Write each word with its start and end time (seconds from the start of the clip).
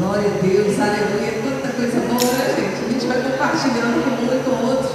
Glória 0.00 0.30
a 0.30 0.40
Deus, 0.40 0.80
aleluia. 0.80 1.42
Tanta 1.44 1.74
coisa 1.76 2.00
boa, 2.08 2.32
né, 2.32 2.54
gente? 2.56 2.86
A 2.86 2.90
gente 2.90 3.06
vai 3.06 3.20
compartilhando 3.20 4.02
com 4.02 4.24
um 4.24 4.34
e 4.34 4.42
com 4.44 4.66
outro. 4.66 4.94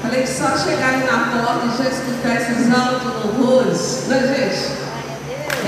Falei 0.00 0.22
que 0.22 0.28
só 0.30 0.56
chegarem 0.56 1.00
na 1.00 1.28
porta 1.28 1.66
e 1.66 1.76
já 1.76 1.90
escutar 1.90 2.36
esses 2.40 2.72
altos 2.72 3.22
louvores, 3.22 4.06
né, 4.08 4.34
gente? 4.34 4.80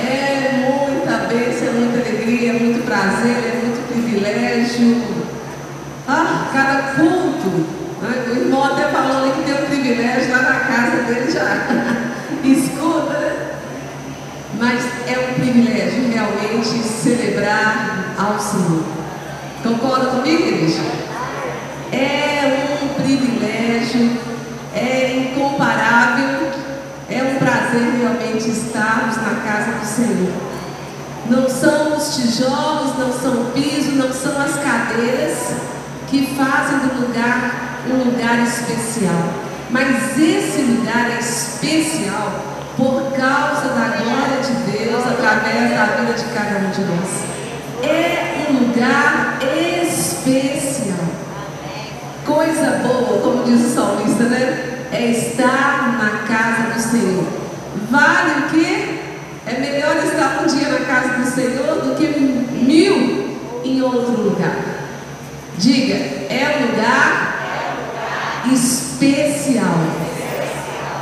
É 0.00 0.88
muita 0.88 1.18
bênção, 1.26 1.68
é 1.68 1.72
muita 1.72 1.98
alegria, 1.98 2.48
é 2.48 2.52
muito 2.54 2.86
prazer, 2.86 3.36
é 3.44 3.60
muito 3.62 3.86
privilégio. 3.88 5.02
Ah, 6.08 6.48
cada 6.54 6.94
culto. 6.94 7.50
Né? 8.00 8.24
O 8.26 8.36
irmão 8.38 8.64
até 8.64 8.88
falou 8.88 9.18
ali 9.18 9.32
que 9.32 9.52
tem 9.52 9.64
um 9.64 9.66
privilégio 9.66 10.32
lá 10.32 10.42
na 10.44 10.60
casa 10.60 11.02
dele 11.02 11.30
já. 11.30 11.68
Escuta, 12.42 13.18
né? 13.18 13.31
Mas 14.62 14.84
é 15.08 15.18
um 15.18 15.34
privilégio 15.34 16.08
realmente 16.08 16.84
celebrar 16.84 18.14
ao 18.16 18.38
Senhor. 18.38 18.84
Concorda 19.60 20.06
comigo, 20.06 20.40
igreja? 20.40 20.82
É 21.90 22.78
um 22.80 23.02
privilégio, 23.02 24.20
é 24.72 25.16
incomparável, 25.16 26.48
é 27.10 27.22
um 27.24 27.38
prazer 27.40 27.92
realmente 27.98 28.50
estarmos 28.50 29.16
na 29.16 29.42
casa 29.44 29.72
do 29.80 29.84
Senhor. 29.84 30.32
Não 31.28 31.48
são 31.48 31.96
os 31.96 32.14
tijolos, 32.14 32.96
não 32.96 33.12
são 33.12 33.42
o 33.42 33.50
piso, 33.50 33.96
não 33.96 34.12
são 34.12 34.40
as 34.40 34.54
cadeiras 34.62 35.56
que 36.06 36.36
fazem 36.36 36.78
do 36.86 37.08
lugar 37.08 37.80
um 37.90 38.10
lugar 38.10 38.38
especial. 38.44 39.28
Mas 39.70 40.16
esse 40.16 40.62
lugar 40.62 41.10
é 41.10 41.18
especial 41.18 42.51
por 42.76 43.12
causa 43.12 43.68
da 43.68 43.96
glória 43.96 44.40
de 44.42 44.52
Deus 44.70 45.04
através 45.06 45.70
da 45.70 45.84
vida 45.96 46.12
de 46.14 46.24
cada 46.34 46.58
um 46.58 46.70
de 46.70 46.80
nós. 46.82 47.32
É 47.82 48.46
um 48.50 48.68
lugar 48.68 49.38
especial. 49.42 50.98
Coisa 52.24 52.80
boa, 52.82 53.20
como 53.20 53.44
diz 53.44 53.66
o 53.66 53.74
salmista, 53.74 54.24
né? 54.24 54.88
É 54.92 55.06
estar 55.10 55.98
na 55.98 56.26
casa 56.26 56.72
do 56.72 56.80
Senhor. 56.80 57.24
Vale 57.90 58.46
o 58.46 58.50
quê? 58.50 59.00
É 59.46 59.58
melhor 59.58 59.96
estar 60.04 60.42
um 60.42 60.46
dia 60.46 60.68
na 60.68 60.84
casa 60.86 61.18
do 61.18 61.26
Senhor 61.26 61.80
do 61.82 61.94
que 61.96 62.06
mil 62.08 63.38
em 63.64 63.82
outro 63.82 64.22
lugar. 64.22 64.56
Diga, 65.58 65.94
é 65.94 66.58
um 66.58 66.70
lugar 66.70 67.32
especial 68.52 70.11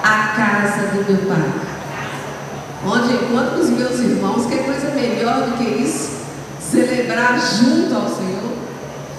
a 0.03 0.33
casa 0.37 0.89
do 0.89 1.05
meu 1.05 1.27
Pai. 1.29 1.70
Onde 2.84 3.12
encontro 3.12 3.61
os 3.61 3.70
meus 3.70 3.98
irmãos, 4.01 4.47
que 4.47 4.57
coisa 4.59 4.91
melhor 4.95 5.42
do 5.42 5.59
que 5.59 5.65
isso? 5.83 6.20
Celebrar 6.61 7.39
junto 7.39 7.95
ao 7.95 8.09
Senhor. 8.09 8.53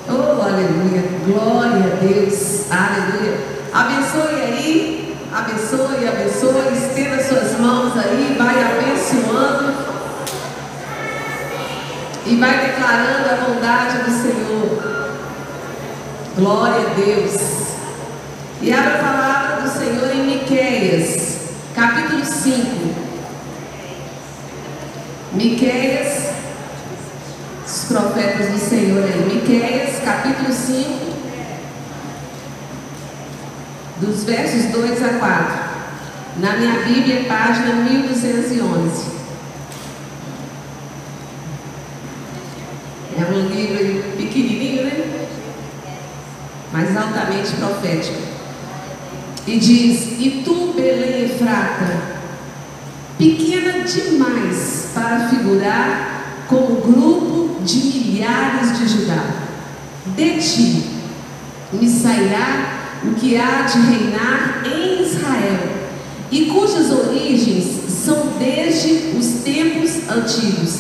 Oh, 0.09 0.41
aleluia, 0.41 1.03
glória 1.25 1.93
a 1.93 1.95
Deus, 2.03 2.65
aleluia. 2.71 3.37
Abençoe 3.73 4.41
aí, 4.41 5.17
abençoe, 5.31 6.07
abençoe, 6.07 6.73
estenda 6.73 7.23
suas 7.23 7.59
mãos 7.59 7.93
aí, 7.97 8.35
vai 8.37 8.55
abençoando 8.63 9.73
e 12.25 12.35
vai 12.35 12.65
declarando 12.65 13.29
a 13.29 13.45
bondade 13.45 13.97
do 13.99 14.11
Senhor. 14.11 14.91
Glória 16.35 16.87
a 16.87 16.93
Deus. 16.95 17.61
E 18.63 18.71
abra 18.71 18.93
a 18.93 18.97
palavra 18.99 19.61
do 19.61 19.69
Senhor 19.69 20.11
em 20.11 20.37
Miqueias, 20.37 21.39
capítulo 21.73 22.23
5. 22.23 22.93
Miqueias, 25.33 26.29
os 27.65 27.85
profetas 27.85 28.51
do 28.51 28.59
Senhor 28.59 29.03
aí. 29.03 29.33
Miqueias, 29.33 29.99
capítulo 30.05 30.53
5, 30.53 30.87
dos 33.99 34.23
versos 34.25 34.65
2 34.65 35.05
a 35.05 35.09
4. 35.17 35.71
Na 36.37 36.57
minha 36.57 36.81
Bíblia, 36.81 37.25
página 37.27 37.73
1211. 37.73 39.11
É 43.17 43.25
um 43.25 43.49
livro 43.49 44.17
pequenininho, 44.17 44.83
né? 44.83 45.27
Mas 46.71 46.95
altamente 46.95 47.53
profético. 47.53 48.30
E 49.47 49.57
diz: 49.57 50.19
E 50.19 50.41
tu, 50.45 50.73
Belém 50.75 51.25
Efrata, 51.25 52.01
pequena 53.17 53.83
demais 53.83 54.87
para 54.93 55.29
figurar 55.29 56.45
como 56.47 56.81
grupo 56.81 57.63
de 57.63 57.77
milhares 57.77 58.77
de 58.77 58.87
Judá. 58.87 59.23
De 60.15 60.39
ti 60.39 60.83
me 61.73 61.89
sairá 61.89 62.99
o 63.03 63.15
que 63.15 63.37
há 63.37 63.61
de 63.61 63.79
reinar 63.79 64.63
em 64.65 65.01
Israel, 65.01 65.69
e 66.31 66.45
cujas 66.45 66.91
origens 66.91 67.65
são 67.89 68.33
desde 68.37 69.17
os 69.17 69.43
tempos 69.43 70.09
antigos, 70.09 70.79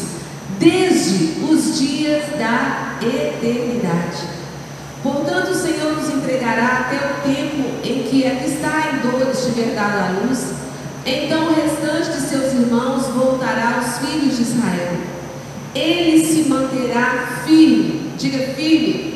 desde 0.59 1.43
os 1.49 1.79
dias 1.79 2.23
da 2.37 2.97
eternidade. 3.01 4.40
Portanto, 5.03 5.51
o 5.51 5.55
Senhor 5.55 5.93
nos 5.95 6.09
entregará 6.09 6.85
até 6.85 6.97
o 6.97 7.33
tempo 7.33 7.69
em 7.83 8.03
que 8.03 8.27
a 8.27 8.35
que 8.35 8.49
está 8.49 8.91
em 8.93 9.09
dores 9.09 9.45
tiver 9.45 9.73
dado 9.73 9.97
a 9.97 10.21
luz, 10.21 10.53
então 11.05 11.47
o 11.47 11.53
restante 11.53 12.11
de 12.11 12.27
seus 12.27 12.53
irmãos 12.53 13.07
voltará 13.07 13.77
aos 13.77 13.97
filhos 13.97 14.37
de 14.37 14.43
Israel. 14.43 14.93
Ele 15.73 16.23
se 16.23 16.47
manterá 16.47 17.41
firme, 17.45 18.11
diga 18.17 18.53
firme, 18.53 19.15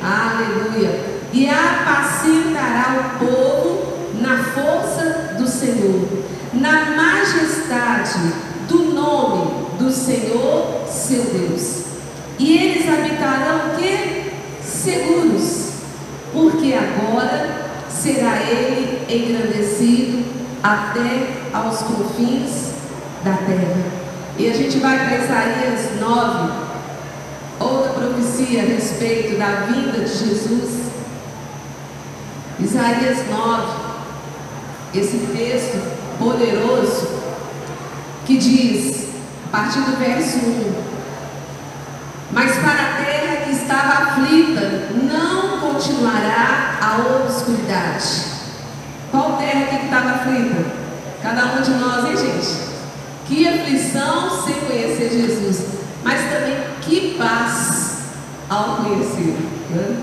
aleluia, 0.00 1.00
e 1.32 1.48
apacentará 1.48 3.16
o 3.16 3.18
povo 3.18 3.88
na 4.20 4.44
força 4.44 5.34
do 5.36 5.48
Senhor, 5.48 6.08
na 6.52 6.90
majestade 6.96 8.32
do 8.68 8.92
nome 8.94 9.50
do 9.78 9.90
Senhor, 9.90 10.84
seu 10.88 11.24
Deus. 11.24 11.84
E 12.38 12.56
eles 12.56 12.88
habitarão 12.88 13.72
o 13.72 13.76
que? 13.76 14.17
Seguros, 14.82 15.72
porque 16.32 16.72
agora 16.72 17.66
será 17.90 18.42
ele 18.42 19.02
engrandecido 19.08 20.24
até 20.62 21.26
aos 21.52 21.78
confins 21.78 22.74
da 23.24 23.32
terra. 23.32 23.84
E 24.38 24.48
a 24.48 24.54
gente 24.54 24.78
vai 24.78 24.96
para 24.98 25.16
Isaías 25.16 26.00
9, 26.00 26.52
outra 27.58 27.92
profecia 27.92 28.62
a 28.62 28.66
respeito 28.66 29.36
da 29.36 29.66
vinda 29.66 29.98
de 29.98 30.06
Jesus. 30.06 30.78
Isaías 32.60 33.18
9, 33.28 33.66
esse 34.94 35.18
texto 35.36 35.82
poderoso 36.20 37.08
que 38.26 38.36
diz, 38.36 39.08
a 39.48 39.56
partir 39.56 39.80
do 39.80 39.96
verso 39.96 40.38
1: 40.38 40.72
Mas 42.30 42.56
para 42.58 42.87
estava 43.68 44.12
aflita, 44.12 44.88
não 44.94 45.60
continuará 45.60 46.78
a 46.80 47.22
obscuridade. 47.22 48.24
Qual 49.10 49.36
terra 49.36 49.66
que 49.66 49.84
estava 49.84 50.10
aflita? 50.12 50.64
Cada 51.22 51.44
um 51.52 51.60
de 51.60 51.70
nós, 51.72 52.08
hein, 52.08 52.16
gente? 52.16 52.68
Que 53.26 53.46
aflição 53.46 54.42
sem 54.42 54.54
conhecer 54.54 55.10
Jesus, 55.10 55.66
mas 56.02 56.18
também 56.32 56.56
que 56.80 57.18
paz 57.18 57.98
ao 58.48 58.76
conhecer. 58.76 59.36
Né? 59.68 59.96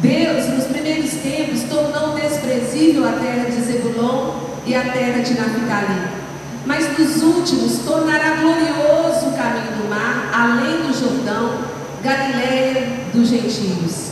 Deus, 0.00 0.46
nos 0.48 0.64
primeiros 0.66 1.10
tempos, 1.12 1.62
tornou 1.62 2.14
desprezível 2.14 3.08
a 3.08 3.12
terra 3.12 3.46
de 3.46 3.62
Zebulon 3.62 4.34
e 4.66 4.74
a 4.74 4.82
terra 4.92 5.22
de 5.22 5.32
Naphtali. 5.32 6.18
Mas 6.66 6.98
nos 6.98 7.22
últimos 7.22 7.78
tornará 7.78 8.36
glorioso 8.36 9.28
o 9.28 9.36
caminho 9.38 9.72
do 9.72 9.88
mar, 9.88 10.28
além 10.34 10.86
do 10.86 10.92
Jordão, 10.92 11.77
Galiléia 12.02 12.86
dos 13.12 13.28
gentios. 13.28 14.08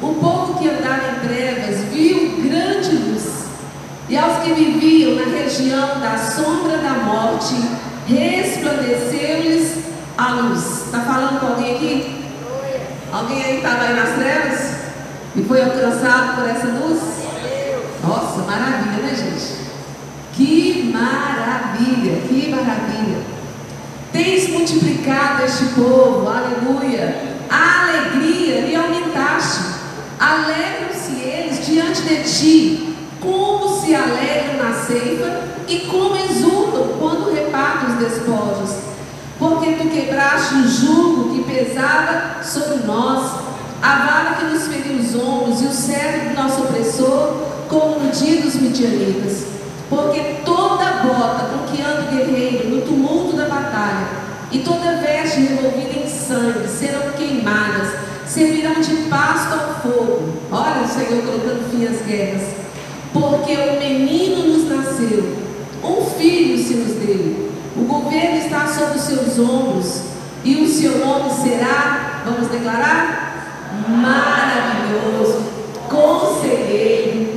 O 0.00 0.14
povo 0.14 0.58
que 0.58 0.68
andava 0.68 1.02
em 1.10 1.28
trevas 1.28 1.80
viu 1.92 2.36
grande 2.42 2.96
luz, 2.96 3.44
e 4.08 4.16
aos 4.16 4.42
que 4.42 4.52
viviam 4.52 5.16
na 5.16 5.36
região 5.36 6.00
da 6.00 6.16
sombra 6.16 6.78
da 6.78 6.92
morte, 7.04 7.54
resplandeceu-lhes 8.06 9.78
a 10.16 10.28
luz. 10.34 10.86
Está 10.86 11.00
falando 11.00 11.40
com 11.40 11.46
alguém 11.48 11.74
aqui? 11.74 12.24
Alguém 13.12 13.42
aí 13.42 13.56
estava 13.56 13.84
aí 13.84 13.94
nas 13.94 14.14
trevas? 14.14 14.78
E 15.36 15.42
foi 15.42 15.62
alcançado 15.62 16.36
por 16.36 16.48
essa 16.48 16.66
luz? 16.66 17.00
Nossa, 18.02 18.38
maravilha, 18.42 19.02
né, 19.02 19.14
gente? 19.14 19.58
Que 20.32 20.90
maravilha, 20.92 22.20
que 22.28 22.48
maravilha. 22.48 23.37
Tens 24.12 24.48
multiplicado 24.48 25.44
este 25.44 25.66
povo, 25.74 26.28
aleluia. 26.28 27.14
A 27.50 27.82
alegria 27.82 28.62
lhe 28.62 28.74
aumentaste. 28.74 29.78
Alegram-se 30.18 31.20
eles 31.20 31.66
diante 31.66 32.02
de 32.02 32.22
ti, 32.24 32.96
como 33.20 33.80
se 33.80 33.94
alegram 33.94 34.64
na 34.64 34.72
ceifa 34.72 35.42
e 35.68 35.80
como 35.80 36.16
exultam 36.16 36.88
quando 36.98 37.32
repartem 37.32 37.90
os 37.90 37.94
despojos. 37.96 38.70
Porque 39.38 39.72
tu 39.74 39.88
quebraste 39.88 40.54
o 40.54 40.68
jugo 40.68 41.34
que 41.34 41.38
vara 41.74 42.42
sobre 42.42 42.86
nós, 42.86 43.32
a 43.80 43.96
vara 43.96 44.34
que 44.36 44.44
nos 44.46 44.66
feriu 44.66 44.98
os 44.98 45.14
ombros 45.14 45.62
e 45.62 45.66
o 45.66 45.72
cetro 45.72 46.30
do 46.30 46.42
nosso 46.42 46.62
opressor, 46.62 47.34
como 47.68 48.00
no 48.00 48.10
dia 48.10 48.42
dos 48.42 48.56
midianitas. 48.56 49.44
Porque 49.88 50.20
toda 50.44 51.02
bota 51.04 51.46
com 51.46 51.66
que 51.70 51.80
anda 51.80 52.02
o 52.02 52.16
guerreiro 52.16 52.68
no 52.68 52.82
tumulto 52.82 53.36
da 53.36 53.48
batalha, 53.48 54.08
e 54.50 54.60
toda 54.60 54.96
veste 54.96 55.40
revolvida 55.40 55.98
em 55.98 56.08
sangue 56.08 56.68
serão 56.68 57.12
queimadas, 57.12 57.88
servirão 58.26 58.80
de 58.80 58.94
pasto 59.08 59.52
ao 59.52 59.80
fogo. 59.82 60.32
Olha 60.50 60.84
o 60.84 60.88
Senhor 60.88 61.22
colocando 61.22 61.70
fim 61.70 61.86
às 61.86 62.00
guerras. 62.06 62.42
Porque 63.12 63.52
o 63.52 63.78
menino 63.78 64.48
nos 64.48 64.68
nasceu, 64.68 65.36
um 65.82 66.04
filho 66.18 66.58
se 66.58 66.74
nos 66.74 66.94
deu. 66.94 67.48
O 67.76 67.84
governo 67.84 68.38
está 68.38 68.66
sobre 68.66 68.98
os 68.98 69.04
seus 69.04 69.38
ombros, 69.38 70.02
e 70.44 70.56
o 70.56 70.68
seu 70.68 70.98
nome 70.98 71.30
será, 71.30 72.22
vamos 72.24 72.48
declarar? 72.48 73.68
Maravilhoso, 73.88 75.42
conselheiro, 75.88 77.27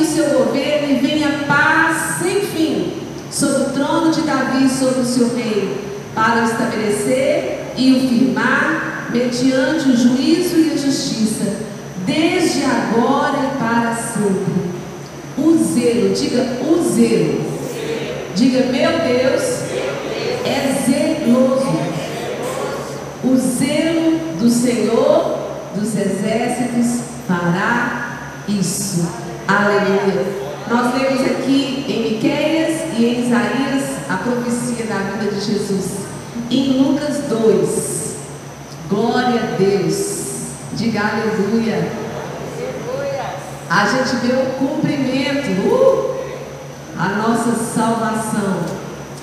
o 0.00 0.04
seu 0.04 0.24
governo 0.30 0.90
e 0.90 1.00
venha 1.00 1.44
paz 1.46 2.18
sem 2.22 2.40
fim 2.40 2.92
sobre 3.30 3.62
o 3.62 3.70
trono 3.70 4.10
de 4.10 4.22
Davi 4.22 4.64
e 4.64 4.68
sobre 4.68 5.00
o 5.00 5.04
seu 5.04 5.34
reino, 5.34 5.76
para 6.14 6.42
o 6.42 6.44
estabelecer 6.44 7.72
e 7.76 7.92
o 7.92 8.08
firmar 8.08 9.08
mediante 9.12 9.88
o 9.88 9.96
juízo 9.96 10.56
e 10.56 10.72
a 10.72 10.76
justiça, 10.76 11.56
desde 12.04 12.62
agora 12.64 13.38
e 13.38 13.58
para 13.58 13.94
sempre. 13.94 14.66
O 15.38 15.56
zelo, 15.62 16.14
diga 16.14 16.42
o 16.62 16.82
zelo. 16.82 17.56
Diga, 18.34 18.66
meu 18.66 18.90
Deus 19.00 19.42
é 20.44 20.84
zeloso. 20.86 21.66
O 23.24 23.36
zelo 23.36 24.18
do 24.38 24.48
Senhor 24.48 25.38
dos 25.74 25.94
exércitos 25.96 27.00
fará 27.26 28.32
isso. 28.48 29.25
Aleluia. 29.48 30.26
Nós 30.68 30.92
lemos 30.94 31.20
aqui 31.20 31.84
em 31.88 32.14
Miqueias 32.14 32.98
e 32.98 33.04
em 33.04 33.26
Isaías 33.26 33.84
a 34.10 34.16
profecia 34.16 34.86
da 34.86 34.96
vida 34.96 35.30
de 35.30 35.40
Jesus. 35.40 35.98
Em 36.50 36.82
Lucas 36.82 37.18
2, 37.28 38.16
glória 38.88 39.40
a 39.40 39.56
Deus. 39.56 40.46
Diga 40.72 41.00
aleluia. 41.00 41.92
A 43.70 43.86
gente 43.86 44.16
vê 44.16 44.32
o 44.32 44.46
cumprimento, 44.58 45.68
uh, 45.68 46.16
a 46.98 47.08
nossa 47.10 47.52
salvação. 47.52 48.64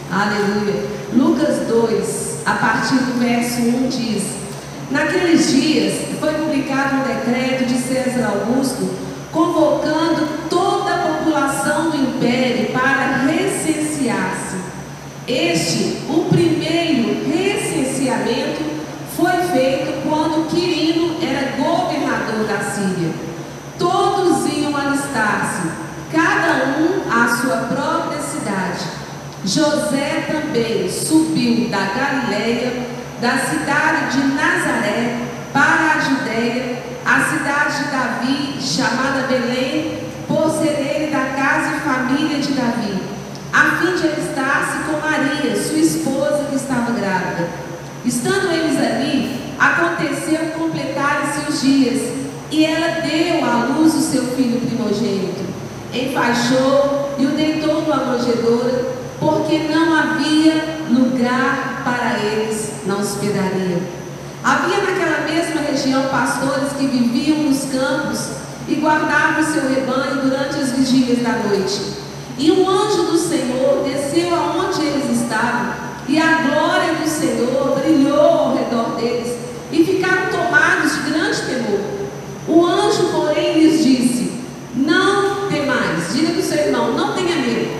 Aleluia. 0.10 0.86
Lucas 1.14 1.68
2, 1.68 2.38
a 2.46 2.54
partir 2.54 2.96
do 2.96 3.20
verso 3.20 3.60
1 3.60 3.90
diz: 3.90 4.24
Naqueles 4.90 5.52
dias 5.52 6.18
foi 6.18 6.32
publicado 6.32 6.96
um 6.96 7.04
decreto 7.04 7.66
de 7.66 7.78
César 7.78 8.26
Augusto 8.28 9.13
convocando 9.34 10.48
toda 10.48 10.94
a 10.94 10.98
população 11.00 11.90
do 11.90 11.98
império 11.98 12.72
para 12.72 13.26
recensear-se. 13.26 14.58
Este, 15.28 16.04
o 16.08 16.26
primeiro 16.30 17.26
recenseamento, 17.26 18.62
foi 19.16 19.32
feito 19.52 20.08
quando 20.08 20.50
Quirino 20.50 21.18
era 21.22 21.56
governador 21.58 22.46
da 22.48 22.60
Síria. 22.60 23.12
Todos 23.78 24.46
iam 24.54 24.76
alistar-se, 24.76 25.68
cada 26.12 26.80
um 26.80 27.12
à 27.12 27.28
sua 27.36 27.58
própria 27.58 28.22
cidade. 28.22 28.86
José 29.46 30.26
também 30.32 30.90
subiu 30.90 31.70
da 31.70 31.86
Galileia, 31.86 32.88
da 33.20 33.38
cidade 33.38 34.18
de 34.18 34.28
Nazaré, 34.34 35.18
para 35.52 35.94
a 35.94 36.00
Judéia, 36.00 36.93
a 37.14 37.26
cidade 37.30 37.78
de 37.78 37.92
Davi, 37.92 38.56
chamada 38.60 39.28
Belém, 39.28 40.00
por 40.28 40.50
ser 40.50 40.80
ele 40.80 41.12
da 41.12 41.26
casa 41.26 41.76
e 41.76 41.80
família 41.82 42.40
de 42.40 42.54
Davi, 42.54 43.04
a 43.54 43.78
fim 43.78 43.96
de 43.96 44.08
alistar-se 44.08 44.80
com 44.86 45.00
Maria, 45.00 45.56
sua 45.56 45.78
esposa, 45.78 46.48
que 46.50 46.56
estava 46.56 46.92
grávida. 46.92 47.50
Estando 48.04 48.52
eles 48.52 48.80
ali, 48.80 49.40
aconteceu 49.60 50.40
completarem-se 50.58 51.52
os 51.52 51.62
dias, 51.62 52.02
e 52.50 52.66
ela 52.66 53.02
deu 53.02 53.46
à 53.46 53.66
luz 53.66 53.94
o 53.94 54.02
seu 54.02 54.24
filho 54.36 54.60
primogênito. 54.62 55.44
Enfaixou 55.94 57.14
e 57.20 57.28
o 57.28 57.30
deitou 57.30 57.82
numa 57.82 57.98
manjedoura, 57.98 58.92
porque 59.20 59.60
não 59.72 59.94
havia 59.96 60.80
lugar 60.90 61.84
para 61.84 62.18
eles 62.24 62.72
na 62.88 62.96
hospedaria. 62.96 64.03
Havia 64.44 64.78
naquela 64.80 65.26
mesma 65.26 65.62
região 65.62 66.04
pastores 66.10 66.74
que 66.78 66.86
viviam 66.86 67.44
nos 67.44 67.64
campos 67.72 68.28
e 68.68 68.76
guardavam 68.76 69.42
o 69.42 69.46
seu 69.46 69.70
rebanho 69.70 70.22
durante 70.22 70.60
as 70.60 70.72
vigílias 70.72 71.20
da 71.20 71.32
noite. 71.48 71.80
E 72.38 72.52
um 72.52 72.70
anjo 72.70 73.04
do 73.04 73.18
Senhor 73.18 73.86
desceu 73.86 74.36
aonde 74.36 74.82
eles 74.82 75.22
estavam, 75.22 75.74
e 76.10 76.20
a 76.20 76.42
glória 76.42 76.94
do 76.96 77.08
Senhor 77.08 77.80
brilhou 77.80 78.20
ao 78.20 78.58
redor 78.58 78.98
deles, 78.98 79.38
e 79.72 79.86
ficaram 79.86 80.30
tomados 80.30 80.92
de 80.92 81.12
grande 81.12 81.42
temor. 81.44 81.80
O 82.46 82.66
anjo, 82.66 83.12
porém, 83.14 83.60
lhes 83.60 83.82
disse: 83.82 84.34
Não 84.76 85.48
temais, 85.48 86.14
diga 86.14 86.32
para 86.34 86.40
o 86.40 86.44
seu 86.44 86.58
irmão, 86.58 86.94
não 86.94 87.14
tenha 87.14 87.38
medo. 87.38 87.72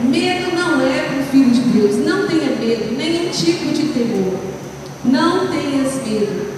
Medo 0.00 0.56
não 0.56 0.80
é 0.80 1.02
para 1.02 1.20
o 1.20 1.26
filho 1.26 1.50
de 1.50 1.60
Deus, 1.60 2.04
não 2.04 2.26
tenha 2.26 2.50
medo, 2.56 2.96
nenhum 2.96 3.30
tipo 3.30 3.72
de 3.72 3.84
temor. 3.92 4.53
Não 5.04 5.48
tenhas 5.48 5.94
medo. 6.06 6.54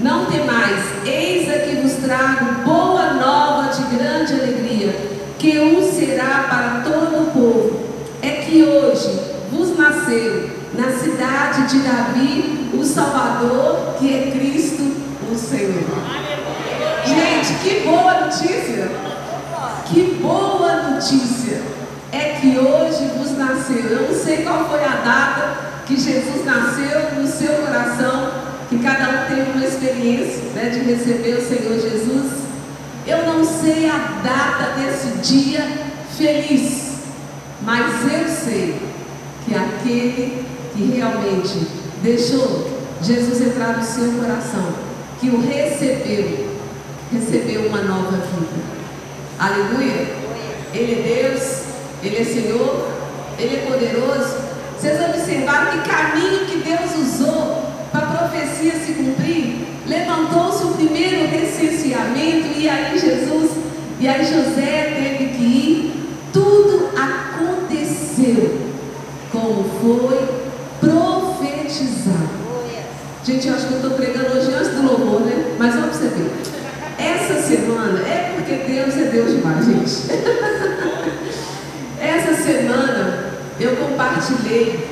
Não 0.00 0.26
temais, 0.26 0.84
eis 1.06 1.48
aqui 1.48 1.76
vos 1.76 1.92
trago 2.04 2.64
boa 2.64 3.12
nova 3.12 3.70
de 3.72 3.96
grande 3.96 4.32
alegria, 4.32 4.96
que 5.38 5.60
um 5.60 5.80
será 5.92 6.46
para 6.48 6.82
todo 6.82 7.22
o 7.22 7.30
povo. 7.30 7.80
É 8.20 8.30
que 8.30 8.64
hoje 8.64 9.16
vos 9.52 9.78
nasceu 9.78 10.50
na 10.74 10.90
cidade 10.90 11.68
de 11.68 11.78
Davi 11.80 12.70
o 12.74 12.84
Salvador, 12.84 13.94
que 13.98 14.12
é 14.12 14.30
Cristo 14.32 14.82
o 15.30 15.38
Senhor. 15.38 15.84
Gente, 17.04 17.60
que 17.62 17.86
boa 17.86 18.22
notícia! 18.22 18.90
Que 19.86 20.18
boa 20.20 20.82
notícia! 20.90 21.62
É 22.10 22.38
que 22.40 22.58
hoje 22.58 23.08
vos 23.16 23.38
nasceu. 23.38 23.84
Eu 23.84 24.08
não 24.08 24.18
sei 24.18 24.38
qual 24.38 24.68
foi 24.68 24.82
a 24.84 24.96
data 25.04 25.71
que 25.92 26.00
Jesus 26.00 26.44
nasceu 26.44 27.20
no 27.20 27.28
seu 27.28 27.52
coração, 27.66 28.30
que 28.70 28.78
cada 28.78 29.10
um 29.10 29.28
teve 29.28 29.50
uma 29.50 29.64
experiência 29.64 30.42
né, 30.54 30.70
de 30.70 30.80
receber 30.90 31.34
o 31.34 31.46
Senhor 31.46 31.78
Jesus. 31.78 32.32
Eu 33.06 33.26
não 33.26 33.44
sei 33.44 33.90
a 33.90 33.98
data 34.22 34.80
desse 34.80 35.18
dia 35.18 35.68
feliz, 36.16 36.92
mas 37.60 38.10
eu 38.10 38.28
sei 38.28 38.80
que 39.44 39.54
aquele 39.54 40.46
que 40.74 40.84
realmente 40.96 41.66
deixou 42.02 42.70
Jesus 43.02 43.42
entrar 43.42 43.76
no 43.76 43.84
seu 43.84 44.12
coração, 44.12 44.72
que 45.20 45.28
o 45.28 45.40
recebeu, 45.42 46.56
recebeu 47.12 47.66
uma 47.66 47.82
nova 47.82 48.12
vida. 48.12 48.62
Aleluia! 49.38 50.22
Ele 50.72 50.92
é 50.92 51.28
Deus, 51.28 51.62
Ele 52.02 52.16
é 52.16 52.24
Senhor, 52.24 52.88
Ele 53.38 53.56
é 53.56 53.66
poderoso. 53.70 54.51
Vocês 54.82 54.98
observaram 55.00 55.78
que 55.78 55.88
caminho 55.88 56.44
que 56.44 56.56
Deus 56.56 56.96
usou 56.96 57.62
para 57.92 58.00
a 58.00 58.28
profecia 58.28 58.72
se 58.84 58.94
cumprir? 58.94 59.64
Levantou-se 59.86 60.64
o 60.64 60.70
primeiro 60.70 61.28
recenseamento 61.28 62.58
e 62.58 62.68
aí 62.68 62.98
Jesus, 62.98 63.52
e 64.00 64.08
aí 64.08 64.24
José 64.24 64.92
teve 64.96 65.36
que 65.36 65.42
ir. 65.44 66.18
Tudo 66.32 66.88
aconteceu 66.98 68.58
como 69.30 69.62
foi 69.80 70.18
profetizado. 70.80 72.42
Gente, 73.24 73.46
eu 73.46 73.54
acho 73.54 73.68
que 73.68 73.74
eu 73.74 73.76
estou 73.76 73.92
pregando 73.92 74.36
hoje 74.36 74.52
antes 74.52 74.72
do 74.72 74.82
louvor, 74.82 75.20
né? 75.20 75.54
Mas 75.60 75.76
vamos 75.76 75.96
perceber. 75.96 76.28
Essa 76.98 77.40
semana 77.40 78.00
é 78.00 78.32
porque 78.34 78.56
Deus 78.66 78.96
é 78.96 79.04
Deus 79.04 79.30
demais, 79.30 79.64
gente. 79.64 81.22
Eu 83.60 83.76
compartilhei, 83.76 84.88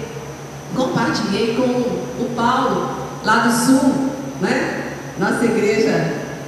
compartilhei 0.75 1.57
com 1.57 2.23
o 2.23 2.31
Paulo, 2.37 2.90
lá 3.25 3.38
do 3.38 3.52
sul, 3.52 4.11
né? 4.40 4.95
Nossa 5.19 5.45
igreja 5.45 5.90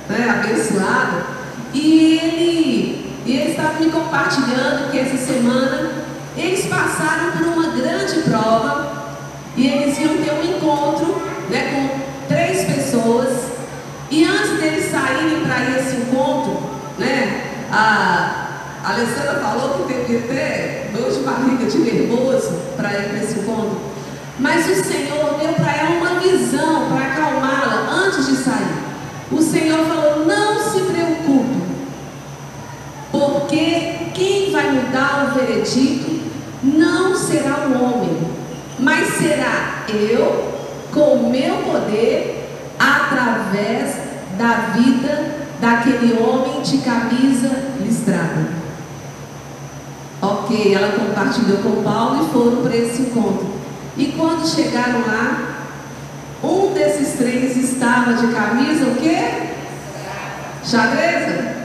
né, 0.08 0.28
abençoada. 0.30 1.26
E 1.74 2.18
ele, 2.22 3.16
ele 3.26 3.50
estava 3.50 3.80
me 3.80 3.90
compartilhando 3.90 4.90
que 4.90 4.98
essa 4.98 5.16
semana 5.16 5.90
eles 6.36 6.66
passaram 6.66 7.32
por 7.32 7.46
uma 7.46 7.76
grande 7.76 8.20
prova 8.22 9.16
e 9.56 9.66
eles 9.66 9.98
iam 9.98 10.16
ter 10.18 10.32
um 10.32 10.56
encontro 10.56 11.22
né, 11.50 11.70
com 11.72 12.28
três 12.28 12.64
pessoas. 12.64 13.52
E 14.10 14.24
antes 14.24 14.60
deles 14.60 14.90
saírem 14.90 15.42
para 15.44 15.78
esse 15.78 15.96
encontro, 15.96 16.62
né, 16.98 17.66
a, 17.70 18.41
A 18.84 18.94
Alessandra 18.94 19.34
falou 19.34 19.86
que 19.86 19.94
teve 19.94 20.16
até 20.24 20.90
dor 20.92 21.08
de 21.08 21.20
barriga 21.20 21.66
de 21.66 21.78
nervoso 21.78 22.50
para 22.76 22.92
ir 22.92 23.10
para 23.10 23.18
esse 23.22 23.38
encontro. 23.38 23.78
Mas 24.40 24.68
o 24.68 24.82
Senhor 24.82 25.38
deu 25.38 25.52
para 25.52 25.76
ela 25.76 25.90
uma 25.90 26.18
visão 26.18 26.88
para 26.88 27.12
acalmá-la 27.12 27.88
antes 27.92 28.26
de 28.26 28.34
sair. 28.34 28.82
O 29.30 29.40
Senhor 29.40 29.86
falou: 29.86 30.26
não 30.26 30.58
se 30.58 30.80
preocupe, 30.80 31.62
porque 33.12 34.10
quem 34.14 34.50
vai 34.50 34.72
mudar 34.72 35.30
o 35.30 35.38
veredito 35.38 36.20
não 36.64 37.14
será 37.14 37.68
o 37.68 37.84
homem, 37.84 38.18
mas 38.80 39.14
será 39.14 39.84
eu, 39.88 40.52
com 40.92 41.14
o 41.14 41.30
meu 41.30 41.54
poder, 41.58 42.48
através 42.80 43.94
da 44.36 44.72
vida 44.74 45.36
daquele 45.60 46.14
homem 46.14 46.62
de 46.62 46.78
camisa 46.78 47.48
listrada. 47.80 48.61
Ok, 50.24 50.72
ela 50.72 50.92
compartilhou 50.92 51.58
com 51.58 51.82
Paulo 51.82 52.24
e 52.24 52.32
foram 52.32 52.62
para 52.62 52.76
esse 52.76 53.02
encontro. 53.02 53.44
E 53.96 54.06
quando 54.16 54.46
chegaram 54.46 55.00
lá, 55.00 55.66
um 56.44 56.72
desses 56.72 57.18
três 57.18 57.56
estava 57.56 58.14
de 58.14 58.28
camisa 58.28 58.84
o 58.84 58.94
quê? 58.94 59.48
Xadreza? 60.64 61.56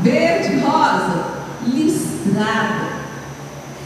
Verde, 0.00 0.58
rosa, 0.60 1.24
listrada. 1.66 2.92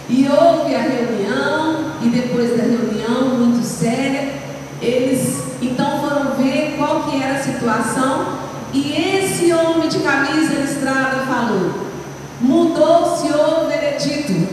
E 0.09 0.29
houve 0.29 0.73
a 0.73 0.83
reunião, 0.83 1.91
e 2.01 2.09
depois 2.09 2.57
da 2.57 2.63
reunião 2.63 3.37
muito 3.37 3.67
séria, 3.67 4.35
eles 4.81 5.43
então 5.61 6.01
foram 6.01 6.37
ver 6.37 6.77
qual 6.79 7.03
que 7.11 7.21
era 7.21 7.41
a 7.41 7.43
situação, 7.43 8.39
e 8.73 8.93
esse 8.93 9.53
homem 9.53 9.89
de 9.89 9.99
camisa 9.99 10.55
listrada 10.55 11.26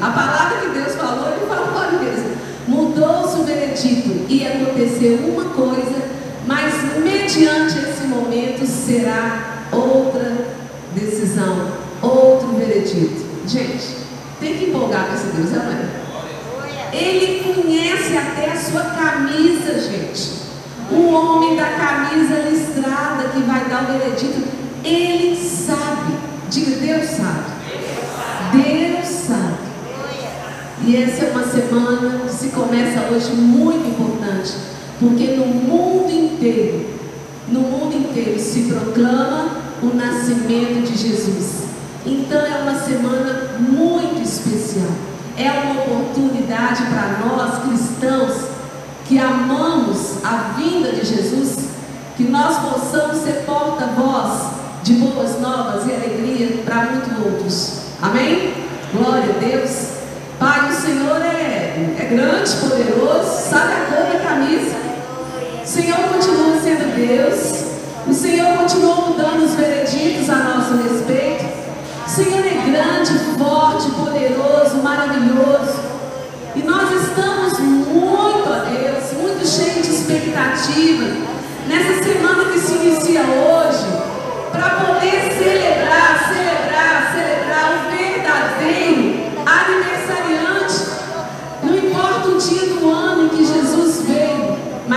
A 0.01 0.09
palavra 0.09 0.57
que 0.61 0.69
Deus 0.69 0.95
falou, 0.95 1.27
ele 1.27 1.45
falou 1.45 2.01
mesmo. 2.01 2.37
Mudou-se 2.65 3.41
o 3.41 3.43
veredito 3.43 4.25
e 4.29 4.47
aconteceu 4.47 5.17
uma 5.17 5.43
coisa, 5.49 6.01
mas 6.47 6.73
mediante 6.97 7.77
esse 7.77 8.07
momento 8.07 8.65
será 8.65 9.65
outra 9.69 10.47
decisão, 10.95 11.73
outro 12.01 12.53
veredito. 12.57 13.21
Gente, 13.45 13.97
tem 14.39 14.57
que 14.57 14.65
empolgar 14.69 15.07
com 15.07 15.13
esse 15.15 15.25
Deus, 15.35 15.51
não 15.51 15.71
é? 15.71 16.03
Ele 16.93 17.43
conhece 17.43 18.15
até 18.15 18.51
a 18.51 18.55
sua 18.55 18.81
camisa, 18.81 19.77
gente. 19.77 20.43
O 20.89 21.11
homem 21.11 21.57
da 21.57 21.65
camisa 21.65 22.49
listrada 22.49 23.29
que 23.33 23.41
vai 23.41 23.65
dar 23.65 23.83
o 23.83 23.99
veredito, 23.99 24.41
ele 24.85 25.35
sabe. 25.35 26.13
Diga, 26.49 26.77
Deus 26.77 27.09
sabe. 27.09 27.51
Deus 27.71 27.91
sabe. 28.15 28.82
Essa 30.95 31.25
é 31.25 31.31
uma 31.31 31.43
semana 31.43 32.19
que 32.19 32.31
se 32.31 32.49
começa 32.49 33.11
hoje 33.11 33.31
muito 33.31 33.87
importante, 33.87 34.53
porque 34.99 35.35
no 35.35 35.47
mundo 35.47 36.11
inteiro, 36.11 36.85
no 37.47 37.61
mundo 37.61 37.95
inteiro 37.97 38.39
se 38.39 38.71
proclama 38.71 39.57
o 39.81 39.87
nascimento 39.87 40.83
de 40.85 40.95
Jesus. 40.95 41.63
Então 42.05 42.39
é 42.39 42.61
uma 42.61 42.75
semana 42.75 43.55
muito 43.57 44.21
especial. 44.21 44.91
É 45.35 45.49
uma 45.49 45.81
oportunidade 45.81 46.83
para 46.83 47.25
nós 47.25 47.63
cristãos 47.63 48.49
que 49.07 49.17
amamos 49.17 50.23
a 50.23 50.53
vinda 50.59 50.91
de 50.91 51.03
Jesus, 51.03 51.69
que 52.15 52.23
nós 52.25 52.55
possamos 52.69 53.17
ser 53.23 53.43
porta-voz 53.47 54.51
de 54.83 54.93
boas 54.93 55.41
novas 55.41 55.87
e 55.87 55.91
alegria 55.91 56.61
para 56.63 56.91
muitos 56.91 57.25
outros. 57.25 57.79
Amém? 57.99 58.53
Glória 58.93 59.33
a 59.35 59.39
Deus. 59.39 59.93
Pai, 60.43 60.69
o 60.69 60.73
Senhor 60.73 61.21
é, 61.21 61.95
é 61.99 62.02
grande, 62.13 62.51
poderoso, 62.57 63.49
sabe 63.49 63.73
a 63.73 63.85
cor 63.89 64.05
da 64.05 64.19
camisa. 64.19 64.75
O 65.63 65.67
Senhor 65.67 65.97
continua 65.97 66.59
sendo 66.61 66.95
Deus. 66.95 67.63
O 68.07 68.13
Senhor 68.13 68.57
continua 68.57 68.95
mudando 69.07 69.43
os 69.43 69.55
vereditos 69.55 70.29
a 70.29 70.35
nosso 70.35 70.75
respeito. 70.83 71.45
O 72.05 72.09
Senhor 72.09 72.45
é 72.45 72.69
grande, 72.69 73.17
forte, 73.37 73.89
poderoso, 73.91 74.77
maravilhoso. 74.83 75.79
E 76.55 76.61
nós 76.61 76.91
estamos 76.91 77.57
muito 77.59 78.49
a 78.49 78.65
Deus, 78.69 79.19
muito 79.19 79.47
cheios 79.47 79.87
de 79.87 79.93
expectativa. 79.93 81.33
Nessa 81.67 82.03
semana 82.03 82.45
que 82.51 82.59
se 82.59 82.73
inicia 82.73 83.21
hoje, 83.21 83.85
para 84.51 84.69
poder 84.69 85.33
celebrar, 85.33 86.29
celebrar, 86.29 87.13
celebrar 87.15 87.73
o 87.73 87.97
verdadeiro 87.97 88.92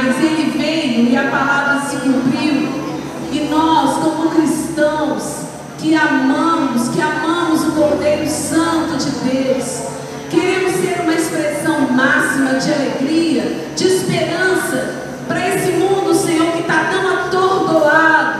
mas 0.06 0.22
ele 0.22 0.56
veio 0.56 1.08
e 1.10 1.16
a 1.16 1.25
palavra 1.25 1.80
se 1.80 1.96
cumpriu. 1.96 2.86
E 3.32 3.48
nós, 3.50 3.98
como 3.98 4.30
cristãos, 4.30 5.46
que 5.78 5.94
amamos, 5.94 6.88
que 6.88 7.02
amamos 7.02 7.64
o 7.64 7.72
Cordeiro 7.72 8.28
Santo 8.28 8.96
de 8.96 9.10
Deus, 9.28 9.82
queremos 10.30 10.72
ser 10.75 11.00
uma 11.02 11.12
expressão 11.12 11.80
máxima 11.90 12.54
de 12.54 12.72
alegria, 12.72 13.66
de 13.75 13.84
esperança 13.84 15.06
para 15.26 15.48
esse 15.48 15.72
mundo, 15.72 16.14
Senhor, 16.14 16.52
que 16.52 16.60
está 16.60 16.84
tão 16.84 17.08
atordoado, 17.08 18.36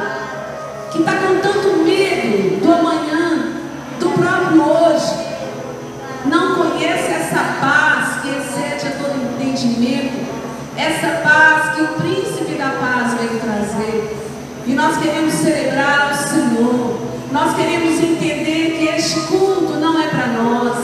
E 14.67 14.73
nós 14.73 14.97
queremos 14.97 15.33
celebrar 15.33 16.09
ao 16.09 16.15
Senhor, 16.15 16.99
nós 17.31 17.55
queremos 17.55 18.03
entender 18.03 18.77
que 18.77 18.89
este 18.97 19.21
culto 19.29 19.75
não 19.75 20.03
é 20.03 20.09
para 20.09 20.27
nós, 20.27 20.77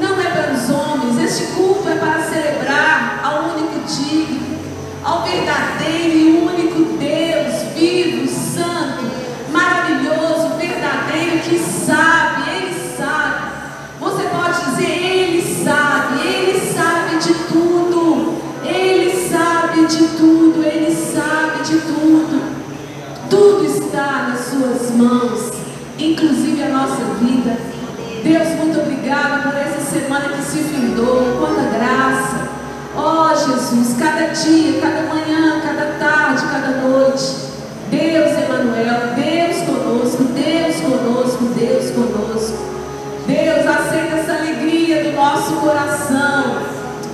não 0.00 0.20
é 0.20 0.30
para 0.30 0.52
os 0.52 0.68
homens, 0.68 1.16
este 1.22 1.52
culto 1.52 1.88
é 1.88 1.94
para 1.94 2.24
celebrar 2.24 3.20
ao 3.22 3.50
único 3.50 3.86
digno, 3.86 4.58
ao 5.04 5.22
verdadeiro 5.22 6.18
e 6.18 6.38
único 6.42 6.98
Deus, 6.98 7.72
vivo, 7.76 8.26
santo, 8.28 9.04
maravilhoso, 9.52 10.56
verdadeiro, 10.58 11.38
que 11.44 11.58
sabe, 11.60 12.50
Ele 12.50 12.96
sabe. 12.96 13.52
Você 14.00 14.22
pode 14.24 14.70
dizer, 14.70 14.90
Ele 14.90 15.64
sabe, 15.64 16.26
Ele 16.26 16.72
sabe 16.74 17.16
de 17.18 17.34
tudo, 17.44 18.42
Ele 18.64 19.28
sabe 19.28 19.86
de 19.86 20.08
tudo, 20.16 20.64
Ele 20.64 20.89
Suas 24.60 24.90
mãos, 24.90 25.52
inclusive 25.98 26.62
a 26.62 26.68
nossa 26.68 27.02
vida. 27.18 27.56
Deus, 28.22 28.48
muito 28.58 28.78
obrigada 28.78 29.48
por 29.48 29.58
essa 29.58 29.80
semana 29.80 30.36
que 30.36 30.42
se 30.42 30.58
findou, 30.58 31.38
quanta 31.38 31.62
graça. 31.62 32.46
Ó 32.94 33.30
oh, 33.30 33.34
Jesus, 33.34 33.96
cada 33.98 34.26
dia, 34.26 34.78
cada 34.82 35.08
manhã, 35.08 35.62
cada 35.62 35.94
tarde, 35.98 36.42
cada 36.52 36.76
noite. 36.76 37.36
Deus 37.90 38.32
Emanuel, 38.36 39.14
Deus 39.16 39.62
conosco, 39.64 40.24
Deus 40.24 40.76
conosco, 40.82 41.44
Deus 41.56 41.90
conosco. 41.92 42.58
Deus 43.26 43.66
aceita 43.66 44.16
essa 44.16 44.32
alegria 44.34 45.04
do 45.04 45.12
nosso 45.12 45.52
coração. 45.54 46.58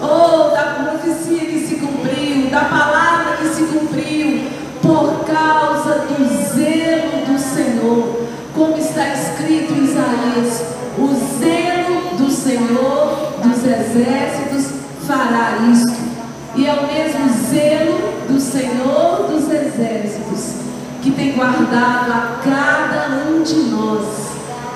Oh, 0.02 0.50
da 0.50 0.82
profecia 0.82 1.46
que 1.46 1.64
se 1.64 1.76
cumpriu, 1.76 2.50
da 2.50 2.64
palavra 2.64 3.36
que 3.36 3.46
se 3.54 3.62
cumpriu, 3.62 4.50
por 4.82 5.24
causa 5.24 6.00
do 6.00 6.52
zelo 6.52 7.15
Senhor. 7.56 8.26
Como 8.54 8.76
está 8.76 9.08
escrito 9.08 9.72
em 9.72 9.84
Isaías, 9.84 10.62
o 10.98 11.08
zelo 11.38 12.16
do 12.18 12.30
Senhor 12.30 13.40
dos 13.42 13.64
exércitos 13.64 14.72
fará 15.06 15.56
isto. 15.72 16.06
E 16.54 16.66
é 16.66 16.72
o 16.72 16.86
mesmo 16.86 17.28
zelo 17.50 18.26
do 18.28 18.38
Senhor 18.40 19.26
dos 19.28 19.50
exércitos 19.50 20.54
que 21.02 21.10
tem 21.12 21.32
guardado 21.32 22.12
a 22.12 22.40
cada 22.42 23.30
um 23.30 23.42
de 23.42 23.56
nós. 23.70 24.04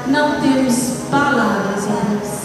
Não 0.07 0.41
temos 0.41 1.05
palavras, 1.11 1.85
irmãos. 1.85 2.41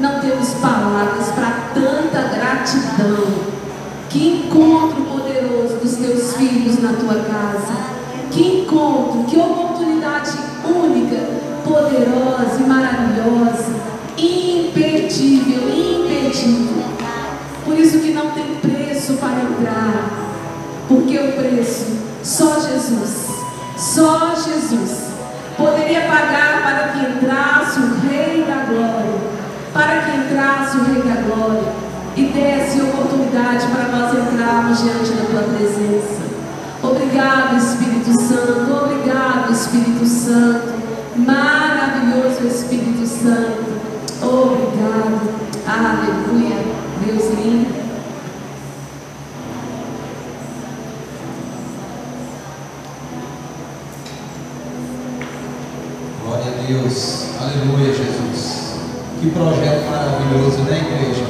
Não 0.00 0.20
temos 0.20 0.50
palavras 0.54 1.28
para 1.28 1.70
tanta 1.74 2.28
gratidão. 2.34 3.58
Que 4.08 4.46
encontro 4.46 5.02
poderoso 5.02 5.76
dos 5.76 5.96
teus 5.96 6.36
filhos 6.36 6.80
na 6.80 6.92
tua 6.94 7.14
casa. 7.14 7.98
Que 8.30 8.60
encontro, 8.62 9.24
que 9.24 9.36
oportunidade 9.36 9.67
poderosa 11.78 12.58
e 12.58 12.66
maravilhosa, 12.66 13.72
imperdível, 14.16 15.68
imperdível. 15.68 16.84
Por 17.64 17.78
isso 17.78 18.00
que 18.00 18.12
não 18.12 18.30
tem 18.30 18.56
preço 18.56 19.14
para 19.14 19.40
entrar, 19.42 20.10
porque 20.88 21.18
o 21.18 21.32
preço 21.32 21.86
só 22.22 22.60
Jesus, 22.60 23.28
só 23.76 24.34
Jesus 24.34 25.08
poderia 25.56 26.02
pagar 26.02 26.62
para 26.62 26.88
que 26.88 27.10
entrasse 27.10 27.78
o 27.80 28.08
Rei 28.08 28.44
da 28.44 28.64
Glória, 28.64 29.18
para 29.72 30.02
que 30.02 30.16
entrasse 30.16 30.76
o 30.78 30.84
Rei 30.84 31.02
da 31.02 31.20
Glória 31.22 31.72
e 32.16 32.24
desse 32.24 32.80
oportunidade 32.80 33.66
para 33.68 33.88
nós 33.88 34.12
entrarmos 34.12 34.82
diante 34.82 35.10
da 35.10 35.24
Tua 35.26 35.42
presença. 35.54 36.18
Obrigado, 36.82 37.56
Espírito 37.56 38.20
Santo. 38.20 38.72
Obrigado, 38.72 39.52
Espírito 39.52 40.06
Santo. 40.06 40.87
Maravilhoso 41.18 42.46
Espírito 42.46 43.04
Santo. 43.06 43.78
Obrigado. 44.22 45.20
Aleluia. 45.66 46.56
Deus 47.04 47.24
lindo. 47.34 47.78
Glória 56.24 56.46
a 56.46 56.66
Deus. 56.66 57.26
Aleluia, 57.40 57.92
Jesus. 57.92 58.74
Que 59.20 59.30
projeto 59.30 59.90
maravilhoso, 59.90 60.58
né, 60.62 60.78
igreja? 60.78 61.24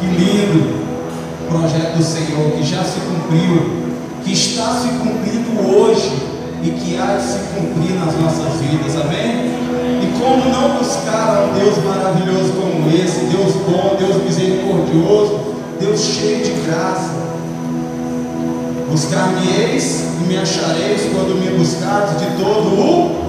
Que 0.00 0.06
lindo 0.06 0.82
projeto 1.48 1.96
do 1.96 2.02
Senhor 2.02 2.50
que 2.52 2.62
já 2.64 2.82
se 2.82 3.00
cumpriu, 3.00 3.92
que 4.24 4.32
está 4.32 4.74
se 4.74 4.88
cumprindo 4.88 5.68
hoje 5.68 6.31
e 6.62 6.70
que 6.70 6.96
há 6.96 7.16
de 7.16 7.22
se 7.22 7.38
cumprir 7.54 7.94
nas 7.98 8.14
nossas 8.18 8.60
vidas, 8.60 8.94
amém? 8.96 9.50
E 10.02 10.18
como 10.18 10.48
não 10.52 10.78
buscar 10.78 11.48
um 11.48 11.58
Deus 11.58 11.76
maravilhoso 11.84 12.52
como 12.52 12.88
esse, 12.90 13.26
Deus 13.26 13.54
bom, 13.66 13.96
Deus 13.98 14.22
misericordioso, 14.22 15.40
Deus 15.80 16.00
cheio 16.00 16.44
de 16.44 16.52
graça. 16.66 17.10
Buscar-me-eis 18.90 20.04
e 20.20 20.28
me 20.28 20.36
achareis 20.36 21.02
quando 21.12 21.40
me 21.40 21.56
buscardes 21.58 22.20
de 22.20 22.26
todo 22.36 22.68
o 22.68 23.22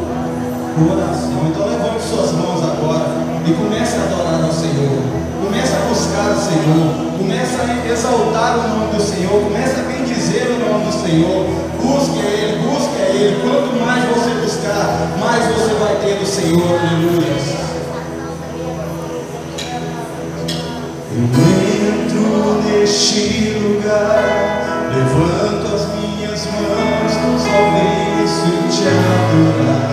coração. 0.78 1.48
Então 1.50 1.68
levante 1.68 2.04
suas 2.04 2.32
mãos 2.34 2.62
agora 2.62 3.23
e 3.46 3.54
comece 3.54 3.98
a 3.98 4.04
adorar 4.04 4.44
ao 4.44 4.54
Senhor. 4.54 5.04
Comece 5.44 5.74
a 5.76 5.80
buscar 5.90 6.32
o 6.32 6.40
Senhor. 6.40 7.18
Comece 7.18 7.56
a 7.60 7.92
exaltar 7.92 8.58
o 8.58 8.68
nome 8.70 8.94
do 8.96 9.02
Senhor. 9.02 9.44
Comece 9.44 9.80
a 9.80 9.84
bendizer 9.84 10.48
o 10.48 10.60
nome 10.60 10.86
do 10.86 10.92
Senhor. 10.92 11.46
Busque 11.82 12.20
a 12.20 12.30
Ele, 12.30 12.68
busque 12.68 13.02
a 13.02 13.10
Ele. 13.10 13.42
Quanto 13.42 13.86
mais 13.86 14.06
você 14.06 14.30
buscar, 14.42 15.10
mais 15.20 15.44
você 15.56 15.74
vai 15.74 15.96
ter 15.98 16.20
do 16.20 16.26
Senhor. 16.26 16.80
Aleluia. 16.80 17.74
Eu 21.16 21.24
entro 21.94 22.62
neste 22.64 23.60
lugar, 23.60 24.90
levanto 24.96 25.76
as 25.76 25.84
minhas 26.00 26.48
mãos, 26.48 27.12
só 27.44 27.60
venço 27.76 28.52
te 28.72 28.88
adorar. 28.88 29.93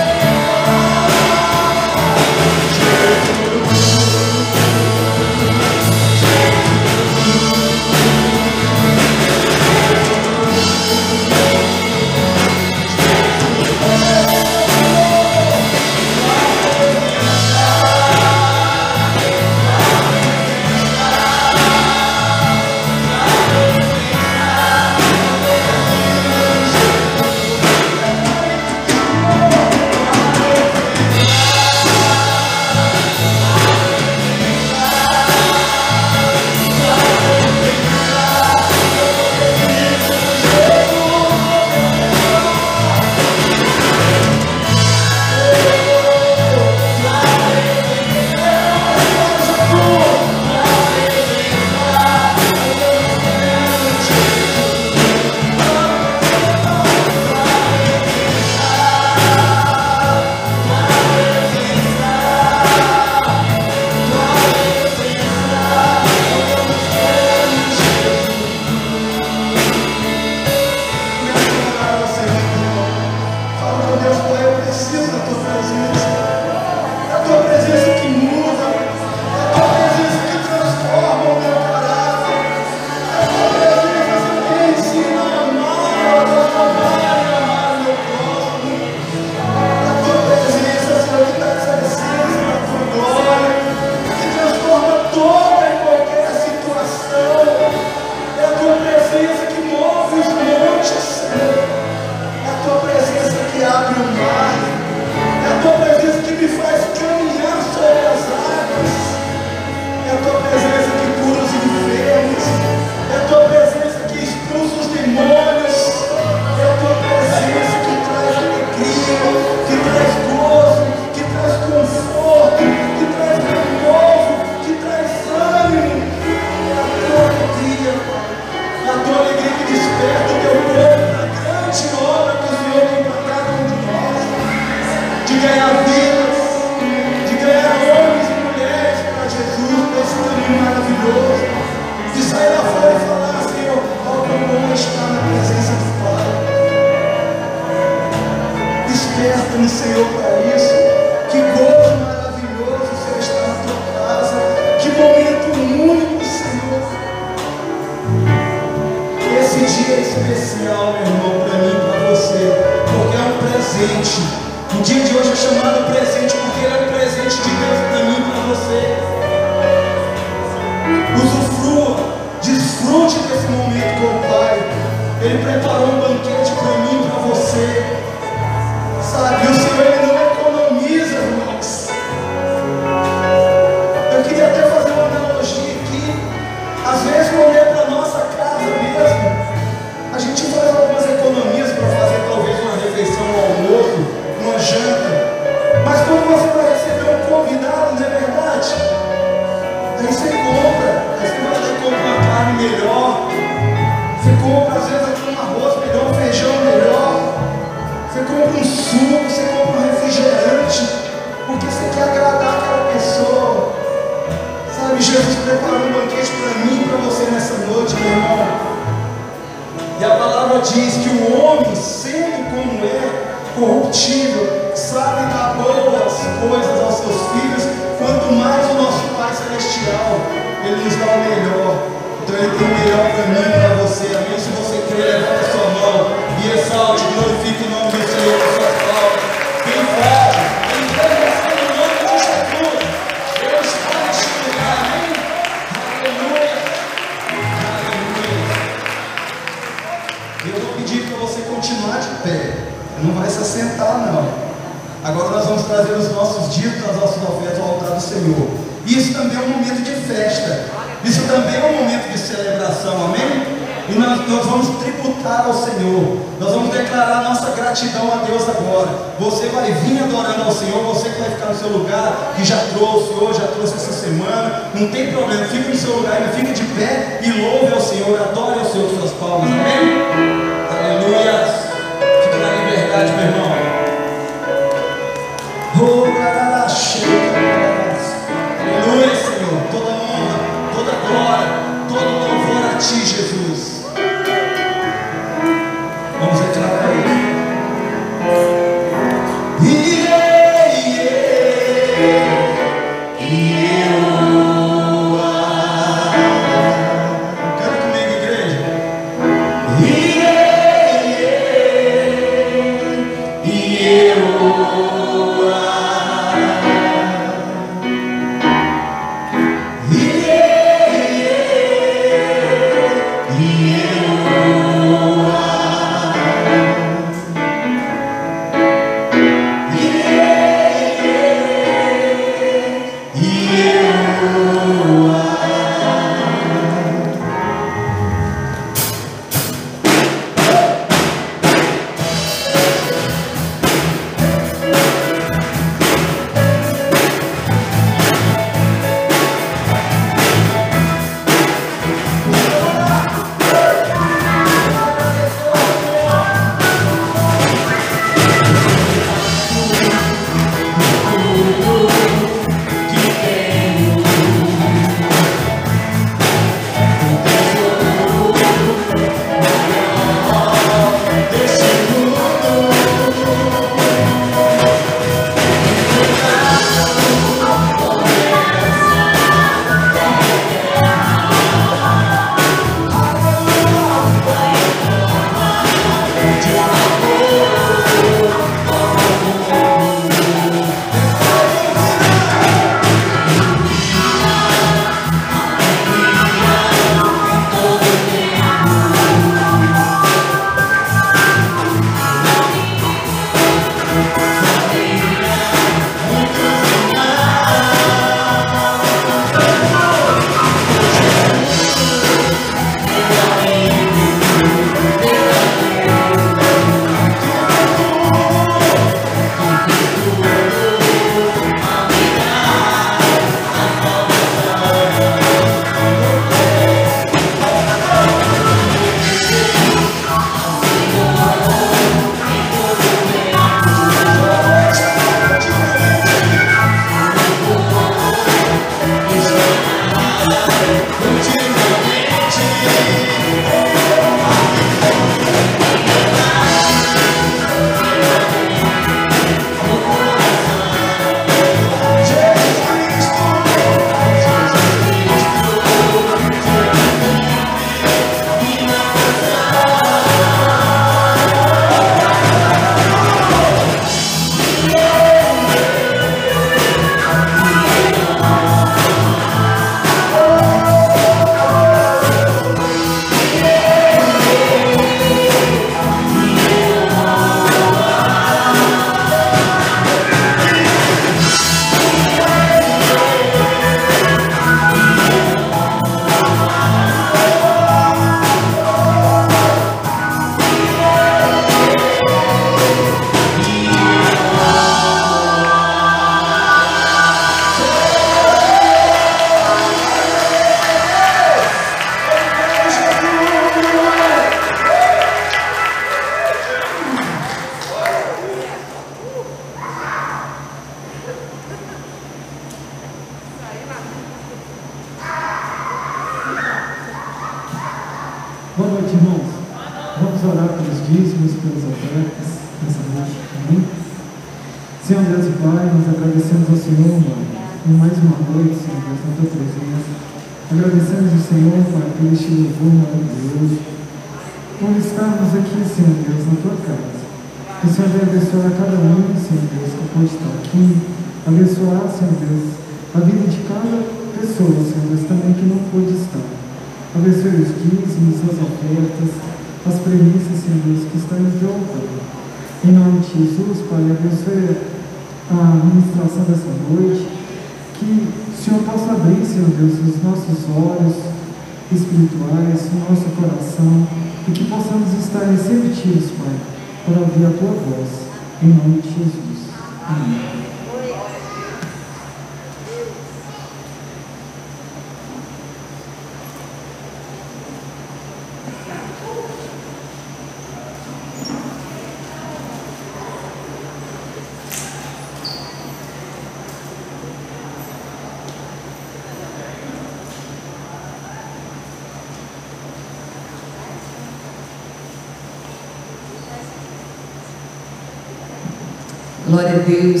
Deus. 599.70 600.00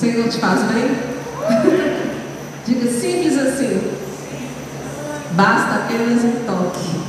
Senhor 0.00 0.28
te 0.28 0.38
faz 0.38 0.60
bem? 0.72 0.90
Diga 2.66 2.90
simples 2.90 3.38
assim. 3.38 3.80
Basta 5.32 5.76
apenas 5.76 6.24
um 6.24 6.44
toque 6.44 7.00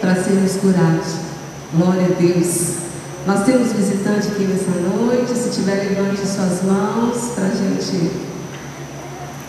para 0.00 0.14
sermos 0.16 0.56
curados. 0.56 1.16
Glória 1.74 2.06
a 2.06 2.20
Deus. 2.20 2.74
Nós 3.26 3.44
temos 3.44 3.72
visitante 3.72 4.28
aqui 4.28 4.44
nessa 4.44 4.70
noite. 4.78 5.32
Se 5.32 5.50
tiver, 5.50 5.88
levante 5.88 6.26
suas 6.26 6.62
mãos 6.64 7.32
para 7.34 7.46
a 7.46 7.50
gente. 7.50 8.10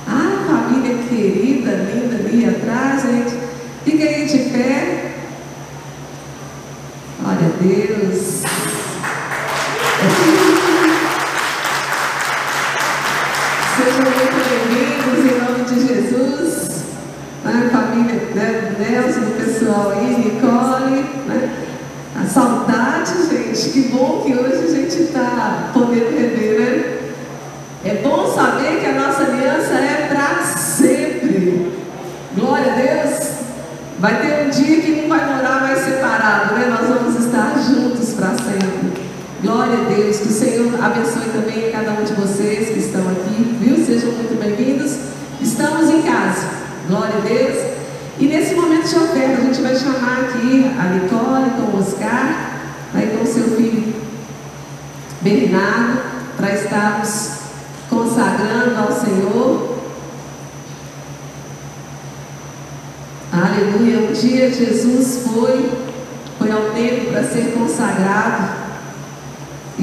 Ah, 0.07 0.45
família 0.47 1.03
querida, 1.09 1.71
linda 1.71 2.15
ali 2.15 2.45
atrás, 2.45 3.01
gente. 3.01 3.35
Fica 3.83 4.03
aí 4.05 4.25
de 4.25 4.37
pé. 4.51 5.11
Glória 7.19 7.47
a 7.47 7.63
Deus. 7.63 8.32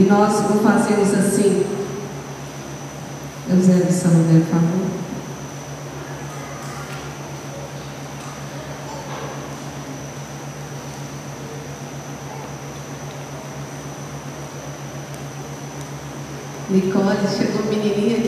E 0.00 0.04
nós 0.04 0.32
o 0.48 0.54
fazemos 0.60 1.12
assim. 1.12 1.62
Eusébio 3.50 3.86
essa 3.86 4.08
mulher, 4.08 4.40
por 4.44 4.50
favor. 4.50 4.86
Nicole, 16.70 17.16
chegou 17.36 17.66
menininha 17.66 18.19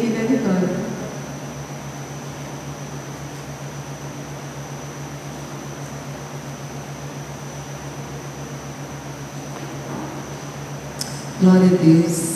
Glória 11.42 11.66
a 11.66 11.74
Deus. 11.74 12.31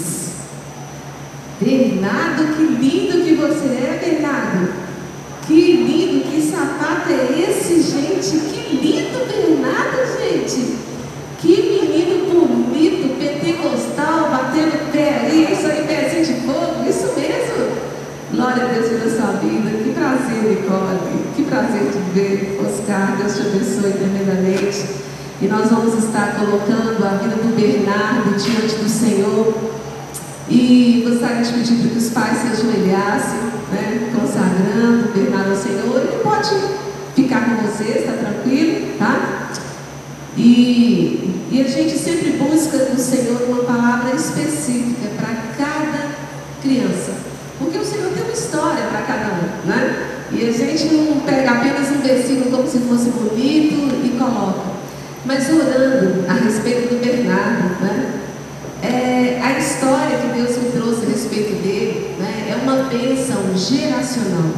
geracional. 64.27 64.51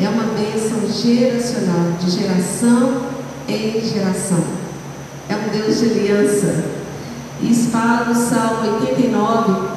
É 0.00 0.08
uma 0.08 0.22
bênção 0.34 0.88
geracional, 0.88 1.90
de 2.00 2.08
geração 2.10 3.02
em 3.48 3.80
geração. 3.80 4.44
É 5.28 5.34
um 5.34 5.48
Deus 5.50 5.80
de 5.80 5.86
aliança. 5.86 6.64
Isso 7.42 7.70
fala 7.70 8.04
no 8.04 8.14
Salmo 8.14 8.78
89, 8.80 9.70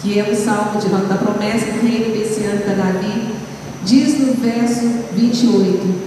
que 0.00 0.18
é 0.18 0.24
o 0.24 0.32
um 0.32 0.34
salmo 0.34 0.80
de, 0.80 0.88
da 0.88 1.16
promessa 1.16 1.66
do 1.72 1.86
reino 1.86 2.16
messiânico 2.16 2.64
para 2.64 2.72
Davi, 2.74 3.34
diz 3.84 4.18
no 4.20 4.32
verso 4.34 4.88
28: 5.14 6.06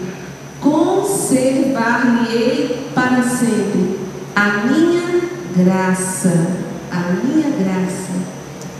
Conservar-lhe-ei 0.61 2.89
para 2.93 3.23
sempre 3.23 3.99
a 4.35 4.65
minha 4.67 5.21
graça, 5.55 6.57
a 6.91 7.13
minha 7.23 7.49
graça, 7.49 8.11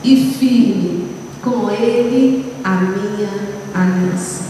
e 0.04 0.36
firme 0.38 1.10
com 1.44 1.70
ele 1.70 2.54
a 2.64 2.76
minha 2.76 3.30
aliança. 3.74 4.44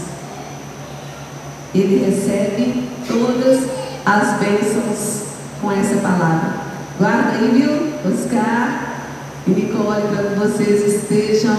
Ele 1.74 2.04
recebe 2.04 2.88
todas 3.06 3.64
as 4.04 4.38
bênçãos 4.38 5.22
com 5.60 5.70
essa 5.70 5.96
palavra. 5.96 6.54
Guarda 6.98 7.38
aí, 7.38 7.50
viu? 7.54 8.10
Oscar 8.10 9.06
e 9.46 9.50
Nicole, 9.50 10.02
para 10.14 10.30
que 10.30 10.38
vocês 10.38 10.94
estejam 10.94 11.56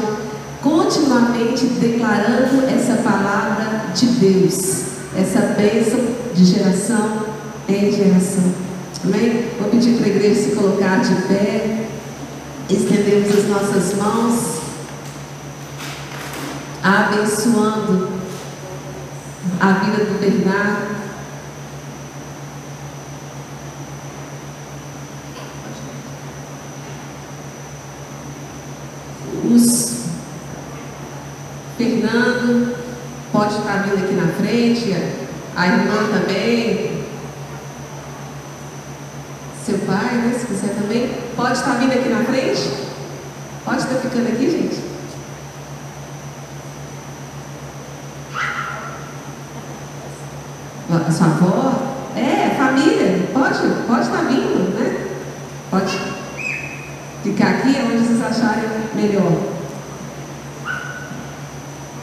continuamente 0.61 1.65
declarando 1.65 2.65
essa 2.67 3.01
palavra 3.01 3.85
de 3.93 4.05
Deus, 4.05 4.83
essa 5.15 5.55
bênção 5.57 5.99
de 6.35 6.45
geração 6.45 7.25
em 7.67 7.91
geração. 7.91 8.43
Amém? 9.03 9.45
Vou 9.59 9.69
pedir 9.69 9.97
para 9.97 10.05
a 10.05 10.09
igreja 10.09 10.41
se 10.41 10.55
colocar 10.55 11.01
de 11.01 11.15
pé, 11.23 11.87
estendemos 12.69 13.29
as 13.35 13.47
nossas 13.47 13.95
mãos 13.95 14.60
abençoando 16.83 18.09
a 19.59 19.71
vida 19.73 20.05
do 20.05 20.19
Bernardo. 20.19 20.91
Os 29.53 30.05
Fernando 31.77 32.77
pode 33.31 33.57
estar 33.57 33.83
vindo 33.83 34.03
aqui 34.03 34.13
na 34.13 34.27
frente, 34.33 34.93
a 35.55 35.67
irmã 35.67 36.07
também, 36.11 37.03
seu 39.65 39.77
pai, 39.79 40.15
né, 40.15 40.37
se 40.39 40.45
quiser 40.47 40.75
também, 40.75 41.11
pode 41.35 41.53
estar 41.53 41.75
vindo 41.75 41.93
aqui 41.93 42.09
na 42.09 42.23
frente? 42.23 42.91
Pode 43.63 43.77
estar 43.77 43.95
ficando 43.95 44.27
aqui, 44.27 44.49
gente? 44.49 44.90
A 50.93 51.09
sua 51.09 51.27
avó? 51.27 51.71
É, 52.17 52.49
família, 52.57 53.29
pode, 53.31 53.59
pode 53.87 54.01
estar 54.01 54.23
vindo, 54.23 54.77
né? 54.77 55.07
Pode 55.69 55.97
ficar 57.23 57.49
aqui 57.49 57.77
onde 57.81 58.05
vocês 58.05 58.21
acharem 58.21 58.69
melhor. 58.93 59.31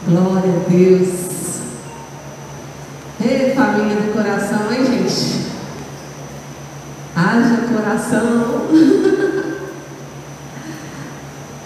Glória 0.07 0.53
a 0.55 0.67
Deus. 0.67 1.09
Ei, 3.21 3.53
família 3.55 3.95
do 3.95 4.11
coração, 4.11 4.71
hein, 4.71 4.83
gente? 4.83 5.51
Haja 7.15 7.57
coração. 7.71 8.65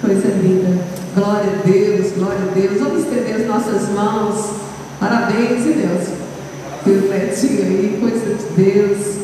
Coisa 0.02 0.28
linda. 0.28 0.84
Glória 1.16 1.54
a 1.54 1.66
Deus, 1.66 2.12
glória 2.18 2.52
a 2.52 2.54
Deus. 2.54 2.82
Vamos 2.82 3.04
estender 3.04 3.36
as 3.38 3.48
nossas 3.48 3.88
mãos. 3.92 4.58
Parabéns, 5.00 5.64
Deus. 5.64 6.13
Pelo 6.84 7.10
netinho 7.10 7.62
aí, 7.62 7.98
coisa 8.00 8.36
de 8.36 8.64
Deus. 8.64 9.18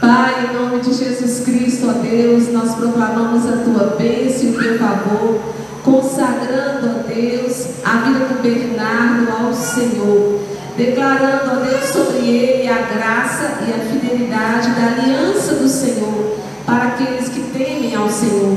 Pai, 0.00 0.50
em 0.50 0.54
nome 0.54 0.80
de 0.80 0.92
Jesus 0.92 1.44
Cristo, 1.44 1.88
ó 1.88 1.92
Deus, 1.92 2.52
nós 2.52 2.74
proclamamos 2.74 3.46
a 3.46 3.56
tua 3.58 3.96
bênção 3.96 4.48
e 4.48 4.50
o 4.50 4.62
teu 4.62 4.78
favor, 4.78 5.40
consagrando, 5.82 6.88
ó 6.88 7.08
Deus, 7.08 7.66
a 7.84 7.96
vida 7.98 8.26
do 8.26 8.42
Bernardo 8.42 9.30
ao 9.30 9.54
Senhor 9.54 10.54
declarando 10.76 11.50
a 11.50 11.54
Deus 11.54 11.84
sobre 11.90 12.26
ele 12.26 12.68
a 12.68 12.82
graça 12.82 13.58
e 13.66 13.72
a 13.72 13.84
fidelidade 13.84 14.70
da 14.70 15.02
aliança 15.02 15.54
do 15.54 15.68
Senhor 15.68 16.36
para 16.66 16.88
aqueles 16.88 17.28
que 17.28 17.40
temem 17.56 17.94
ao 17.94 18.10
Senhor. 18.10 18.56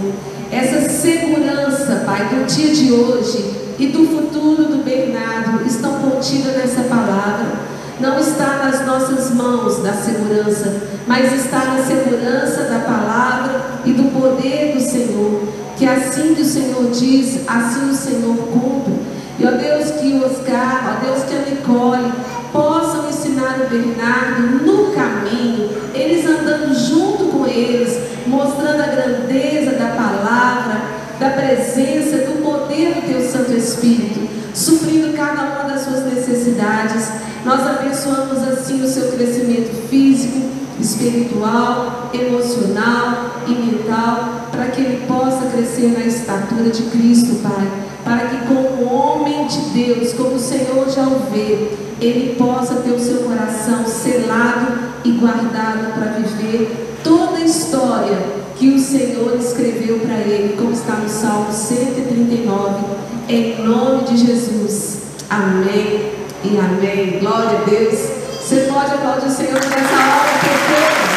Essa 0.52 0.90
segurança, 0.90 2.04
Pai, 2.06 2.28
do 2.30 2.46
dia 2.48 2.74
de 2.74 2.92
hoje 2.92 3.54
e 3.78 3.88
do 3.88 4.06
futuro 4.08 4.64
do 4.64 4.84
Bernardo 4.84 5.66
estão 5.66 6.00
contidas 6.00 6.56
nessa 6.56 6.84
palavra. 6.84 7.77
Não 8.00 8.20
está 8.20 8.64
nas 8.64 8.86
nossas 8.86 9.32
mãos 9.34 9.82
da 9.82 9.94
segurança, 9.94 10.84
mas 11.08 11.34
está 11.34 11.66
na 11.66 11.84
segurança 11.84 12.64
da 12.64 12.80
palavra 12.80 13.62
e 13.86 13.92
do 13.92 14.12
poder 14.12 14.74
do 14.74 14.80
Senhor. 14.80 15.48
Que 15.76 15.86
assim 15.88 16.36
que 16.36 16.42
o 16.42 16.46
Senhor 16.46 16.92
diz, 16.92 17.42
assim 17.48 17.90
o 17.90 17.96
Senhor 17.96 18.36
cumpre. 18.36 18.94
E 19.40 19.46
ó 19.46 19.52
Deus, 19.52 19.92
que 20.00 20.14
o 20.14 20.26
Oscar, 20.26 20.96
ó 20.96 21.06
Deus, 21.06 21.24
que 21.24 21.36
a 21.36 21.40
Nicole 21.40 22.12
possam 22.52 23.10
ensinar 23.10 23.60
o 23.62 23.70
Bernardo 23.70 24.66
no 24.66 24.92
caminho, 24.94 25.70
eles 25.94 26.26
andando 26.26 26.74
junto 26.74 27.26
com 27.26 27.46
eles, 27.46 28.00
mostrando 28.26 28.82
a 28.82 28.88
grandeza 28.88 29.72
da 29.72 29.88
palavra, 29.88 30.82
da 31.20 31.30
presença, 31.30 32.18
do 32.18 32.44
poder 32.44 32.96
do 32.96 33.08
Teu 33.08 33.22
Santo 33.22 33.54
Espírito, 33.54 34.28
suprindo 34.54 35.16
cada 35.16 35.42
uma 35.44 35.70
das 35.70 35.82
suas 35.82 36.06
necessidades. 36.06 37.10
Nós 37.46 37.66
abençoamos 38.08 38.48
assim 38.48 38.82
o 38.82 38.88
seu 38.88 39.12
crescimento 39.12 39.90
físico, 39.90 40.40
espiritual, 40.80 42.10
emocional 42.14 43.42
e 43.48 43.52
mental, 43.52 44.48
para 44.52 44.68
que 44.68 44.82
ele 44.82 45.06
possa 45.08 45.48
crescer 45.48 45.94
na 45.98 46.06
estatura 46.06 46.70
de 46.70 46.84
Cristo, 46.84 47.42
Pai. 47.42 47.68
Para 48.04 48.28
que 48.28 48.48
como 48.48 48.94
homem 48.94 49.48
de 49.48 49.60
Deus, 49.74 50.14
como 50.14 50.36
o 50.36 50.40
Senhor 50.40 50.90
já 50.90 51.04
o 51.04 51.20
vê, 51.32 51.72
ele 52.00 52.36
possa 52.36 52.76
ter 52.76 52.92
o 52.92 53.00
seu 53.00 53.24
coração 53.24 53.86
selado 53.86 54.68
e 55.04 55.12
guardado 55.12 55.94
para 55.94 56.14
viver 56.14 56.98
toda 57.04 57.38
a 57.38 57.42
história 57.42 58.18
que 58.56 58.70
o 58.70 58.80
Senhor 58.80 59.36
escreveu 59.38 60.00
para 60.00 60.16
ele, 60.20 60.56
como 60.58 60.72
está 60.72 60.94
no 60.94 61.10
Salmo 61.10 61.52
139, 61.52 62.86
em 63.28 63.64
nome 63.64 64.04
de 64.06 64.18
Jesus. 64.18 65.00
Amém 65.30 66.17
e 66.52 66.58
amém. 66.60 67.20
Glória 67.20 67.60
a 67.60 67.64
Deus. 67.64 68.00
Você 68.42 68.62
pode 68.72 68.94
aplaudir 68.94 69.28
o 69.28 69.32
Senhor 69.32 69.54
nessa 69.54 69.76
hora, 69.76 70.32
perfeita. 70.40 71.08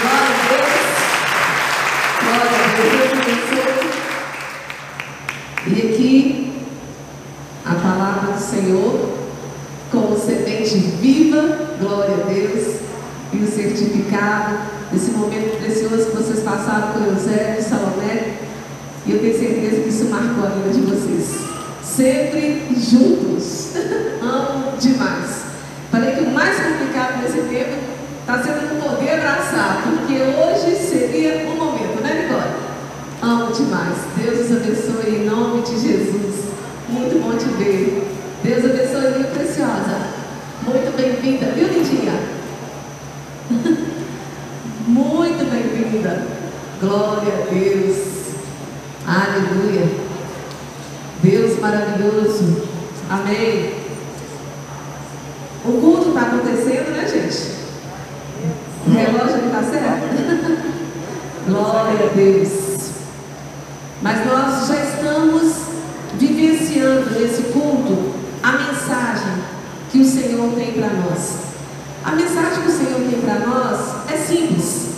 Glória 0.00 0.30
a 0.30 0.48
Deus. 0.50 0.80
Glória 2.24 2.50
a 2.50 2.70
Deus. 2.76 3.00
E 5.66 5.72
aqui, 5.86 6.52
a 7.64 7.74
palavra 7.74 8.32
do 8.32 8.40
Senhor, 8.40 9.10
como 9.92 10.18
semente 10.18 10.78
viva, 11.00 11.76
glória 11.78 12.14
a 12.14 12.26
Deus, 12.26 12.80
e 13.32 13.36
o 13.36 13.46
certificado 13.46 14.58
desse 14.90 15.12
momento 15.12 15.58
precioso 15.58 16.06
que 16.06 16.16
vocês 16.16 16.40
passaram 16.40 16.92
com 16.92 17.04
Eusébio 17.04 17.60
e 17.60 17.62
Salomé. 17.62 18.34
E 19.06 19.12
eu 19.12 19.18
tenho 19.20 19.38
certeza 19.38 19.82
que 19.82 19.88
isso 19.88 20.06
marcou 20.06 20.44
a 20.44 20.48
vida 20.48 20.70
de 20.70 20.80
vocês. 20.80 21.38
Sempre 21.82 22.66
juntos. 22.76 23.39
Demais. 24.80 25.44
Falei 25.90 26.14
que 26.14 26.22
o 26.22 26.30
mais 26.30 26.56
complicado 26.56 27.22
nesse 27.22 27.40
tempo 27.48 27.76
está 28.20 28.42
sendo 28.42 28.82
poder 28.82 29.14
abraçar, 29.14 29.82
porque 29.84 30.14
hoje 30.14 30.76
seria 30.76 31.46
o 31.48 31.56
momento, 31.56 32.02
né, 32.02 32.22
Nicole? 32.22 32.70
Amo 33.22 33.52
demais. 33.52 33.96
Deus 34.16 34.46
os 34.46 34.56
abençoe 34.56 35.16
em 35.16 35.26
nome 35.26 35.60
de 35.60 35.72
Jesus. 35.72 36.46
Muito 36.88 37.22
bom 37.22 37.36
te 37.36 37.44
ver. 37.62 38.02
Deus 38.42 38.64
abençoe, 38.64 39.18
minha 39.18 39.30
preciosa. 39.30 40.08
Muito 40.62 40.96
bem-vinda, 40.96 41.52
viu, 41.52 41.68
Lindinha? 41.68 42.14
Muito 44.88 45.50
bem-vinda. 45.50 46.26
Glória 46.80 47.32
a 47.34 47.52
Deus. 47.52 47.96
Aleluia. 49.06 49.86
Deus 51.22 51.60
maravilhoso. 51.60 52.62
Amém. 53.10 53.74
O 55.62 55.72
culto 55.72 56.08
está 56.08 56.22
acontecendo, 56.22 56.90
né, 56.96 57.06
gente? 57.06 57.60
O 58.86 58.90
relógio 58.92 59.44
está 59.44 59.62
certo? 59.62 60.70
Glória 61.46 62.06
a 62.06 62.14
Deus. 62.16 62.70
Mas 64.02 64.24
nós 64.26 64.66
já 64.66 64.82
estamos 64.82 65.52
vivenciando 66.18 67.10
nesse 67.20 67.42
culto 67.52 68.14
a 68.42 68.52
mensagem 68.52 69.32
que 69.90 69.98
o 69.98 70.04
Senhor 70.04 70.54
tem 70.54 70.72
para 70.72 70.88
nós. 70.88 71.34
A 72.02 72.12
mensagem 72.12 72.62
que 72.62 72.68
o 72.68 72.72
Senhor 72.72 73.00
tem 73.10 73.20
para 73.20 73.40
nós 73.40 74.10
é 74.10 74.16
simples. 74.16 74.88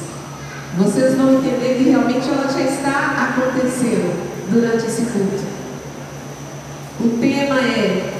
Vocês 0.78 1.16
vão 1.16 1.34
entender 1.34 1.78
que 1.78 1.90
realmente 1.90 2.28
ela 2.28 2.46
já 2.48 2.60
está 2.60 3.34
acontecendo 3.34 4.14
durante 4.50 4.86
esse 4.86 5.02
culto. 5.02 5.42
O 7.00 7.18
tema 7.18 7.60
é 7.60 8.12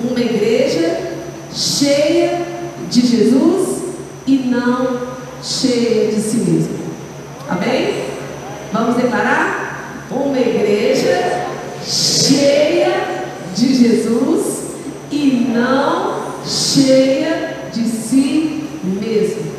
uma 0.00 0.20
igreja 0.20 1.12
cheia 1.52 2.44
de 2.90 3.06
Jesus 3.06 3.84
e 4.26 4.38
não 4.38 5.00
cheia 5.40 6.10
de 6.10 6.20
si 6.20 6.38
mesmo. 6.38 6.76
Amém? 7.48 8.04
Vamos 8.72 8.96
declarar? 8.96 9.64
uma 10.10 10.38
igreja 10.38 11.46
cheia 11.84 13.24
de 13.54 13.74
Jesus 13.74 14.64
e 15.10 15.48
não 15.52 16.24
cheia 16.44 17.68
de 17.72 17.84
si 17.88 18.68
mesmo. 18.82 19.52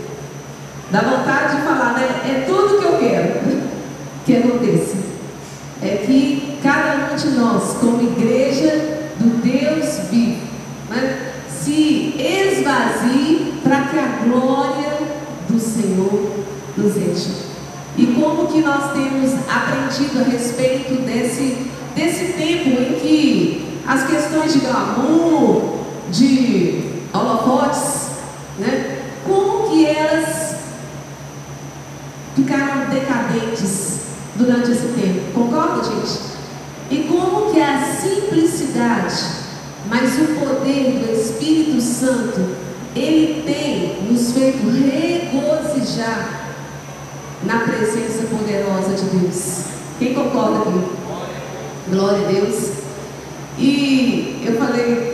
Dá 0.92 1.02
vontade 1.02 1.58
de 1.58 1.62
falar, 1.64 1.94
né? 1.94 2.08
É 2.26 2.46
tudo 2.46 2.80
que 2.80 2.86
eu 2.86 2.98
quero 2.98 3.66
que 4.26 4.36
aconteça. 4.36 4.98
É 5.82 6.04
que 6.06 6.58
cada 6.64 7.14
um 7.14 7.16
de 7.16 7.30
nós, 7.38 7.78
como 7.80 8.02
igreja 8.02 9.12
do 9.20 9.42
Deus 9.42 10.10
vivo, 10.10 10.42
né, 10.90 11.34
se 11.48 12.16
esvazie 12.18 13.54
para 13.64 13.82
que 13.82 14.00
a 14.00 14.24
glória 14.24 14.98
do 15.48 15.60
Senhor 15.60 16.32
nos 16.76 16.98
enche. 16.98 17.46
E 17.98 18.08
como 18.08 18.48
que 18.48 18.62
nós 18.62 18.94
temos 18.94 19.32
aprendido 19.48 20.20
a 20.20 20.24
respeito 20.24 21.02
desse, 21.04 21.70
desse 21.96 22.34
tempo 22.34 22.70
em 22.82 23.00
que 23.00 23.80
as 23.88 24.04
questões 24.08 24.54
de 24.54 24.60
glamour, 24.60 25.76
de 26.12 26.84
holofotes, 27.14 28.10
né? 28.60 29.00
Como 29.26 29.70
que 29.70 29.86
elas 29.86 30.56
ficaram 32.36 32.90
decadentes 32.90 34.05
durante 34.36 34.72
esse 34.72 34.88
tempo? 34.88 35.32
Concorda, 35.34 35.84
gente? 35.84 36.20
E 36.92 37.08
como 37.08 37.52
que 37.52 37.60
a 37.60 37.82
simplicidade, 37.84 39.16
mas 39.88 40.20
o 40.20 40.40
poder 40.40 41.00
do 41.00 41.14
Espírito 41.14 41.82
Santo, 41.82 42.56
ele 42.96 43.44
tem 43.44 44.04
nos 44.10 44.32
feito 44.32 44.68
regozijar 44.70 46.54
na 47.44 47.60
presença 47.60 48.24
poderosa 48.30 48.94
de 48.96 49.18
Deus. 49.18 49.64
Quem 50.00 50.14
concorda 50.14 50.60
aqui? 50.60 50.96
Glória 51.90 52.28
a 52.28 52.32
Deus. 52.32 52.72
E 53.58 54.42
eu 54.46 54.58
falei, 54.58 55.05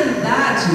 realidade, 0.00 0.70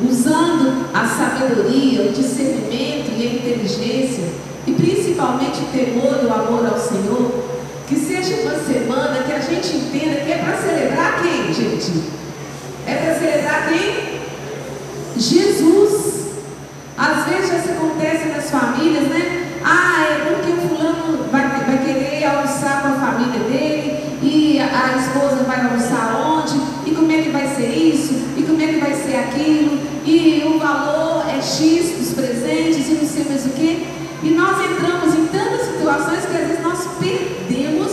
usando 0.00 0.86
a 0.92 1.06
sabedoria, 1.06 2.02
o 2.02 2.12
discernimento 2.12 3.12
e 3.16 3.22
a 3.22 3.34
inteligência, 3.34 4.24
e 4.66 4.72
principalmente 4.72 5.60
o 5.60 5.66
temor 5.66 6.18
e 6.22 6.26
o 6.26 6.32
amor 6.32 6.66
ao 6.66 6.78
Senhor, 6.78 7.44
que 7.86 7.96
seja 7.96 8.42
uma 8.42 8.58
semana 8.58 9.22
que 9.24 9.32
a 9.32 9.38
gente 9.38 9.76
entenda 9.76 10.20
que 10.22 10.32
é 10.32 10.38
para 10.38 10.56
celebrar 10.56 11.22
quem, 11.22 11.54
gente? 11.54 11.92
É 12.86 12.94
para 12.94 13.14
celebrar 13.14 13.68
quem? 13.68 14.16
Jesus. 15.16 16.16
Às 16.98 17.26
vezes 17.26 17.50
já 17.50 17.58
se 17.60 17.70
acontece 17.70 18.28
nas 18.28 18.50
famílias, 18.50 19.04
né? 19.08 19.46
Ah, 19.64 20.06
é 20.10 20.34
porque 20.34 20.52
o 20.52 20.68
fulano 20.68 21.28
vai, 21.30 21.48
vai 21.48 21.78
querer 21.84 22.24
almoçar 22.24 22.82
com 22.82 22.88
a 22.88 23.06
família 23.06 23.40
dele 23.40 24.06
e 24.22 24.58
a, 24.58 24.64
a 24.64 24.96
esposa 24.96 25.44
vai 25.44 25.60
almoçar 25.60 26.16
onde? 26.16 26.54
E 26.86 26.94
como 26.94 27.10
é 27.12 27.22
que 27.22 27.30
vai 27.30 27.46
ser 27.54 27.68
isso? 27.68 28.14
E 28.36 28.42
como 28.42 28.60
é 28.62 28.66
que 28.66 28.80
vai 28.80 28.94
ser 28.94 29.16
aquilo? 29.16 29.78
E 30.04 30.42
o 30.46 30.58
valor 30.58 31.24
é 31.28 31.40
X 31.42 31.98
dos 31.98 32.14
presentes 32.14 32.88
e 32.88 32.94
não 32.94 33.06
sei 33.06 33.24
mais 33.24 33.44
o 33.44 33.50
que. 33.50 33.86
E 34.22 34.30
nós 34.30 34.56
entramos 34.64 35.14
em 35.14 35.26
tantas 35.26 35.66
situações 35.66 36.24
que 36.24 36.36
às 36.36 36.48
vezes 36.48 36.62
nós 36.62 36.88
perdemos 36.98 37.92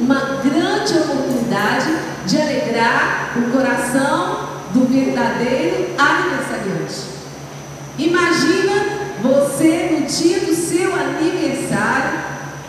uma 0.00 0.40
grande 0.42 0.94
oportunidade 0.98 1.86
de 2.26 2.40
alegrar 2.40 3.36
o 3.36 3.50
coração 3.50 4.48
do 4.72 4.86
verdadeiro 5.40 5.94
aniversariante. 5.98 7.10
Imagina 7.98 9.00
você 9.22 9.98
no 9.98 10.06
dia 10.06 10.40
do 10.40 10.54
seu 10.54 10.94
aniversário, 10.94 12.18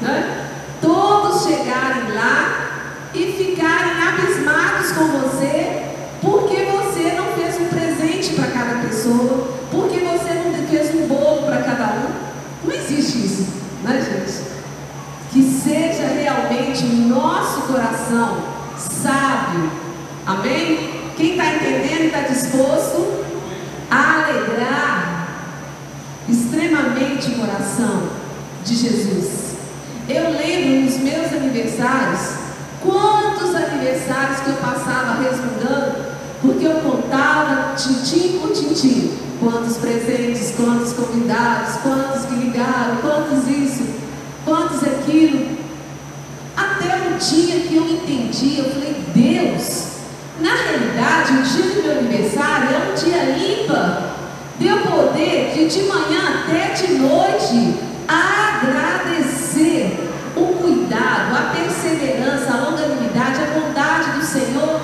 né? 0.01 0.47
todos 0.82 1.43
chegarem 1.43 2.13
lá 2.13 3.09
e 3.13 3.34
ficarem 3.34 4.01
abismados 4.01 4.91
com 4.91 5.07
você 5.07 5.91
porque 6.22 6.65
você 6.65 7.15
não 7.15 7.34
fez 7.34 7.59
um 7.59 7.65
presente 7.65 8.34
para 8.34 8.47
cada 8.51 8.88
pessoa, 8.88 9.47
porque 9.72 9.99
você 9.99 10.34
não 10.34 10.67
fez 10.67 10.93
um 10.95 11.07
bolo 11.07 11.43
para 11.47 11.63
cada 11.63 11.86
um. 11.93 12.67
Não 12.67 12.76
existe 12.76 13.26
isso, 13.26 13.47
né, 13.84 13.99
gente? 14.01 14.51
Que 15.32 15.41
seja 15.41 16.07
realmente 16.07 16.84
o 16.84 17.07
nosso 17.07 17.61
coração 17.61 18.38
sábio, 18.78 19.72
amém? 20.28 21.01
Quem 21.22 21.32
está 21.32 21.53
entendendo 21.53 22.05
está 22.05 22.22
disposto 22.52 23.24
a 23.89 24.26
alegrar 24.26 25.28
extremamente 26.28 27.32
o 27.32 27.36
coração 27.39 28.04
de 28.66 28.76
Jesus. 28.76 29.56
Eu 30.10 30.32
lembro 30.32 30.82
nos 30.82 30.97
meus 30.97 31.32
aniversários, 31.32 32.36
quantos 32.82 33.56
aniversários 33.56 34.39
que 34.41 34.49
eu 34.49 34.56
passava 34.56 35.22
resmungando, 35.22 36.12
porque 36.41 36.66
eu 36.66 36.76
contava 36.82 37.76
tintim 37.76 38.39
por 38.39 38.52
tintim, 38.52 39.18
quantos 39.39 39.78
presentes, 39.78 40.54
quantos 40.58 40.93
convidados, 40.93 41.76
quantos 41.82 42.26
que 42.26 42.36
ligaram, 42.36 42.97
quantos 43.02 43.47
isso, 43.47 43.84
quantos 44.43 44.84
aquilo. 44.84 45.58
Até 46.58 47.08
o 47.08 47.18
dia 47.18 47.62
que 47.62 47.76
eu 47.76 47.88
entendi, 47.88 48.60
eu 48.60 48.66
falei, 48.66 48.95
Deus, 49.16 49.91
na 50.41 50.56
realidade, 50.56 51.34
o 51.34 51.43
dia 51.43 51.76
do 51.76 51.84
meu 51.84 51.99
aniversário 51.99 52.70
é 52.70 52.91
um 52.91 52.95
dia 52.95 53.62
ímpar. 53.62 54.16
Deu 54.60 54.78
poder 54.80 55.54
de 55.72 55.84
manhã 55.84 56.43
até 56.43 56.74
de 56.74 56.95
noite 56.95 57.80
agradecer 58.05 59.97
o 60.36 60.47
cuidado, 60.61 61.34
a 61.34 61.53
perseverança, 61.55 62.51
a 62.51 62.69
longanimidade, 62.69 63.39
a 63.41 63.57
bondade 63.57 64.11
do 64.19 64.26
Senhor. 64.26 64.82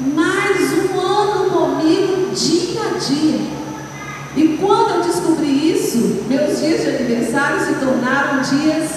Mais 0.00 0.72
um 0.72 0.98
ano 0.98 1.50
comigo, 1.50 2.34
dia 2.34 2.80
a 2.80 2.98
dia. 2.98 3.40
E 4.34 4.56
quando 4.58 4.94
eu 4.94 5.02
descobri 5.02 5.74
isso, 5.74 6.24
meus 6.26 6.58
dias 6.58 6.80
de 6.80 6.88
aniversário 6.88 7.60
se 7.60 7.74
tornaram 7.74 8.40
dias 8.40 8.92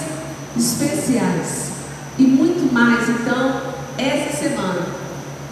especiais. 0.56 1.72
E 2.18 2.22
muito 2.22 2.72
mais, 2.72 3.06
então, 3.06 3.60
essa 3.98 4.44
semana. 4.44 4.86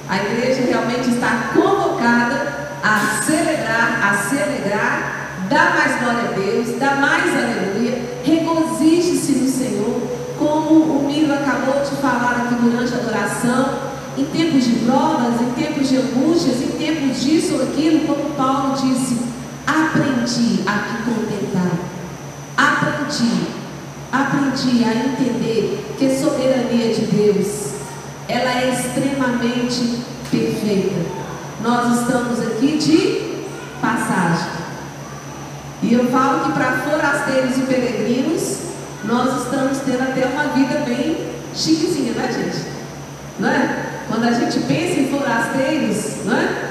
A 0.08 0.16
igreja 0.16 0.62
realmente 0.68 1.10
está 1.10 1.50
convocada 1.52 2.70
a 2.82 3.22
celebrar, 3.22 4.00
a 4.02 4.16
celebrar, 4.28 5.01
dar 5.48 5.74
mais 5.76 6.00
glória 6.00 6.28
a 6.28 6.32
Deus, 6.32 6.78
dar 6.78 7.00
mais 7.00 7.24
aleluia, 7.34 8.02
regozije-se 8.24 9.32
no 9.32 9.48
Senhor, 9.48 10.02
como 10.38 10.80
o 10.80 11.06
Miro 11.06 11.32
acabou 11.32 11.82
de 11.82 11.96
falar 12.00 12.44
aqui 12.44 12.54
durante 12.62 12.92
a 12.94 12.98
adoração, 12.98 13.92
em 14.16 14.24
tempos 14.26 14.64
de 14.64 14.72
provas, 14.84 15.40
em 15.40 15.52
tempos 15.52 15.88
de 15.88 15.96
angústias, 15.96 16.60
em 16.60 16.68
tempos 16.78 17.22
disso 17.22 17.54
ou 17.54 17.62
aquilo, 17.62 18.06
como 18.06 18.30
Paulo 18.34 18.74
disse, 18.74 19.18
aprendi 19.66 20.60
a 20.66 20.72
me 20.72 21.14
contentar. 21.14 21.72
Aprendi, 22.56 23.46
aprendi 24.12 24.84
a 24.84 24.94
entender 24.94 25.96
que 25.98 26.06
a 26.06 26.18
soberania 26.18 26.94
de 26.94 27.06
Deus, 27.06 27.72
ela 28.28 28.50
é 28.50 28.72
extremamente 28.72 30.02
perfeita. 30.30 31.22
Nós 31.62 32.00
estamos 32.00 32.40
aqui 32.40 32.76
de 32.76 33.32
passagem. 33.80 34.61
E 35.82 35.94
eu 35.94 36.06
falo 36.06 36.44
que 36.44 36.52
para 36.52 36.78
forasteiros 36.78 37.58
e 37.58 37.62
peregrinos, 37.62 38.58
nós 39.04 39.42
estamos 39.42 39.78
tendo 39.78 40.02
até 40.02 40.26
uma 40.26 40.44
vida 40.54 40.84
bem 40.86 41.32
chiquezinha, 41.54 42.12
né, 42.12 42.30
gente? 42.32 42.64
Não 43.40 43.48
é? 43.48 43.86
Quando 44.08 44.24
a 44.24 44.32
gente 44.32 44.60
pensa 44.60 45.00
em 45.00 45.10
forasteiros, 45.10 46.24
não 46.24 46.36
é? 46.36 46.70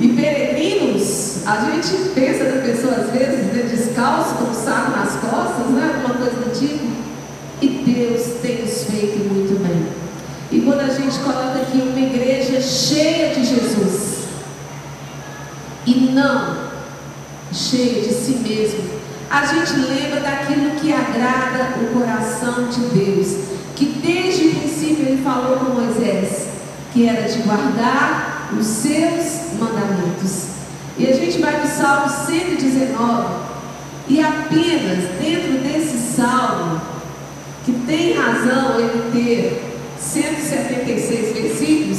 E 0.00 0.08
peregrinos, 0.08 1.46
a 1.46 1.60
gente 1.60 2.10
pensa 2.14 2.44
na 2.44 2.62
pessoa 2.62 2.94
às 2.94 3.10
vezes 3.10 3.52
né, 3.52 3.62
descalço, 3.70 4.34
com 4.34 4.50
um 4.50 4.54
saco 4.54 4.98
nas 4.98 5.14
costas, 5.16 5.66
né? 5.66 5.92
Alguma 5.94 6.14
coisa 6.14 6.36
do 6.36 6.58
tipo. 6.58 6.90
E 7.62 7.68
Deus 7.68 8.40
tem 8.42 8.62
nos 8.62 8.84
feito 8.84 9.18
muito 9.32 9.62
bem. 9.62 9.86
E 10.50 10.60
quando 10.62 10.80
a 10.80 10.92
gente 10.92 11.18
coloca 11.20 11.60
aqui 11.60 11.78
uma 11.78 12.00
igreja 12.00 12.60
cheia 12.60 13.32
de 13.34 13.44
Jesus, 13.44 14.24
e 15.86 15.94
não 16.12 16.59
cheia 17.52 18.02
de 18.02 18.12
si 18.12 18.32
mesmo, 18.36 19.00
a 19.30 19.44
gente 19.46 19.72
lembra 19.74 20.20
daquilo 20.20 20.70
que 20.72 20.92
agrada 20.92 21.76
o 21.80 21.98
coração 21.98 22.68
de 22.68 22.80
Deus, 22.80 23.36
que 23.76 23.86
desde 24.02 24.48
o 24.48 24.54
princípio 24.56 25.06
ele 25.06 25.22
falou 25.22 25.56
com 25.58 25.72
Moisés, 25.72 26.48
que 26.92 27.08
era 27.08 27.28
de 27.28 27.38
guardar 27.42 28.50
os 28.58 28.66
seus 28.66 29.58
mandamentos. 29.58 30.46
E 30.98 31.06
a 31.06 31.14
gente 31.14 31.38
vai 31.38 31.60
no 31.60 31.66
Salmo 31.68 32.08
119, 32.26 33.50
e 34.08 34.20
apenas 34.20 35.04
dentro 35.20 35.58
desse 35.62 36.16
salmo, 36.16 36.80
que 37.64 37.72
tem 37.86 38.14
razão 38.14 38.80
ele 38.80 39.10
ter 39.12 39.76
176 40.00 41.32
versículos, 41.34 41.98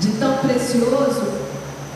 de 0.00 0.08
tão 0.18 0.38
precioso, 0.38 1.22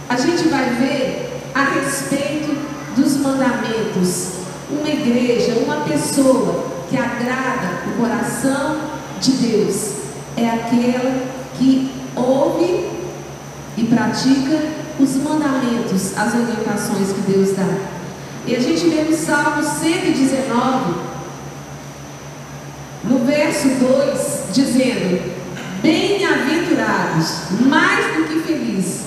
a 0.09 0.17
gente 0.17 0.49
vai 0.49 0.71
ver 0.71 1.41
a 1.55 1.65
respeito 1.65 2.62
dos 2.97 3.17
mandamentos. 3.17 4.33
Uma 4.71 4.89
igreja, 4.89 5.59
uma 5.61 5.85
pessoa 5.85 6.65
que 6.89 6.97
agrada 6.97 7.83
o 7.89 8.01
coração 8.01 8.77
de 9.21 9.33
Deus 9.33 9.93
é 10.37 10.49
aquela 10.49 11.23
que 11.59 11.91
ouve 12.17 12.91
e 13.77 13.85
pratica 13.85 14.83
os 14.99 15.17
mandamentos, 15.17 16.17
as 16.17 16.35
orientações 16.35 17.13
que 17.13 17.33
Deus 17.33 17.57
dá. 17.57 17.67
E 18.47 18.57
a 18.57 18.61
gente 18.61 18.89
vê 18.89 19.03
no 19.03 19.17
Salmo 19.17 19.63
119, 19.63 20.95
no 23.05 23.19
verso 23.21 23.69
2, 23.69 24.43
dizendo: 24.53 25.33
Bem-aventurados, 25.83 27.51
mais 27.61 28.17
do 28.17 28.25
que 28.25 28.41
felizes, 28.41 29.03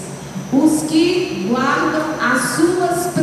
os 0.51 0.83
que 0.83 1.47
guardam 1.49 2.03
as 2.21 2.41
suas 2.55 3.13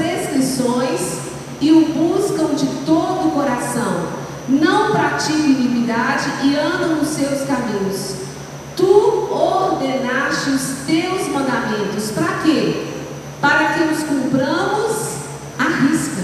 e 1.61 1.70
o 1.70 1.86
buscam 1.86 2.55
de 2.55 2.66
todo 2.84 3.28
o 3.28 3.30
coração, 3.30 4.09
não 4.48 4.90
praticam 4.90 5.46
iniquidade 5.46 6.28
e 6.42 6.57
andam 6.57 6.96
nos 6.96 7.09
seus 7.09 7.46
caminhos. 7.46 8.16
Tu 8.76 9.28
ordenaste 9.30 10.50
os 10.50 10.62
teus 10.86 11.28
mandamentos, 11.28 12.11
para 12.11 12.38
quê? 12.42 12.84
Para 13.40 13.74
que 13.74 13.82
os 13.84 14.03
cumpramos 14.03 14.96
à 15.59 15.86
risca. 15.86 16.22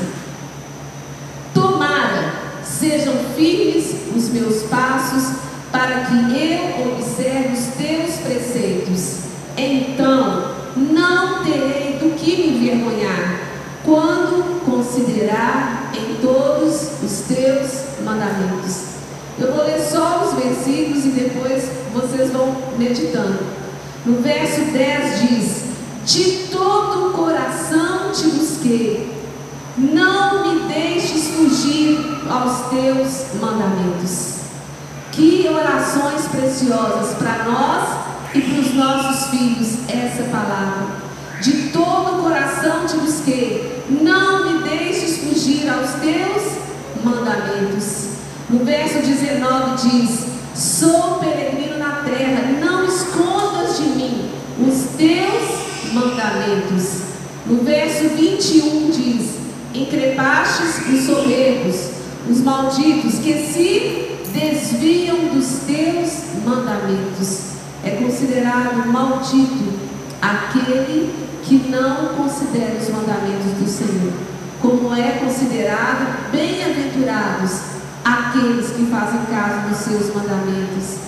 Tomara 1.54 2.32
sejam 2.64 3.14
firmes 3.36 3.94
os 4.14 4.28
meus 4.30 4.64
passos, 4.64 5.36
para 5.70 6.06
que 6.06 6.36
eu 6.36 6.92
observe 6.92 7.54
os 7.54 7.66
teus 7.76 8.16
preceitos. 8.16 9.18
Então 9.56 10.54
não 10.76 11.44
terei 11.44 11.98
do 12.00 12.14
que 12.16 12.36
me 12.36 12.58
envergonhar, 12.58 13.48
quando 13.84 14.64
considerar 14.64 15.92
em 15.94 16.16
todos 16.16 17.02
os 17.02 17.20
teus 17.26 18.02
mandamentos. 18.04 18.88
Eu 19.38 19.54
vou 19.54 19.64
ler 19.64 19.80
só 19.80 20.24
os 20.24 20.42
versículos 20.42 21.04
e 21.04 21.10
depois 21.10 21.64
vocês 21.94 22.30
vão 22.32 22.56
meditando. 22.76 23.38
No 24.04 24.20
verso 24.20 24.60
10 24.72 25.20
diz: 25.20 25.62
De 26.04 26.48
todo 26.48 27.08
o 27.08 27.12
coração 27.12 28.10
te 28.12 28.28
busquei, 28.28 29.12
não 29.76 30.42
me 30.42 30.60
deixes 30.72 31.28
fugir 31.28 31.98
aos 32.28 32.68
teus 32.70 33.40
mandamentos. 33.40 34.38
Que 35.12 35.48
orações 35.48 36.26
preciosas 36.28 37.14
para 37.16 37.44
nós 37.44 37.88
e 38.34 38.40
para 38.40 38.60
os 38.60 38.74
nossos 38.74 39.30
filhos 39.30 39.88
essa 39.88 40.24
palavra. 40.24 40.86
De 41.40 41.68
todo 41.70 42.18
o 42.18 42.22
coração 42.22 42.86
te 42.86 42.96
busquei, 42.96 43.67
não 43.90 44.44
me 44.44 44.68
deixes 44.68 45.18
fugir 45.18 45.68
aos 45.68 45.92
teus 45.94 46.58
mandamentos. 47.02 48.08
No 48.50 48.64
verso 48.64 48.98
19 48.98 49.88
diz: 49.88 50.26
Sou 50.54 51.18
peregrino 51.18 51.78
na 51.78 52.02
terra, 52.02 52.50
não 52.60 52.84
escondas 52.84 53.78
de 53.78 53.84
mim 53.84 54.30
os 54.60 54.96
teus 54.96 55.92
mandamentos. 55.92 57.02
No 57.46 57.62
verso 57.62 58.08
21 58.16 58.90
diz: 58.90 59.38
Encrepastes 59.74 60.86
os 60.88 61.06
soberbos, 61.06 61.90
os 62.28 62.40
malditos 62.40 63.18
que 63.20 63.32
se 63.34 64.18
desviam 64.32 65.16
dos 65.34 65.60
teus 65.66 66.44
mandamentos. 66.44 67.48
É 67.84 67.90
considerado 67.90 68.88
maldito 68.88 69.72
aquele 70.20 71.27
que 71.48 71.70
não 71.70 72.08
considera 72.08 72.76
os 72.78 72.90
mandamentos 72.90 73.52
do 73.58 73.66
Senhor, 73.66 74.12
como 74.60 74.94
é 74.94 75.12
considerado 75.12 76.30
bem-aventurados 76.30 77.60
aqueles 78.04 78.70
que 78.70 78.84
fazem 78.90 79.20
caso 79.30 79.68
dos 79.68 79.78
seus 79.78 80.14
mandamentos. 80.14 80.98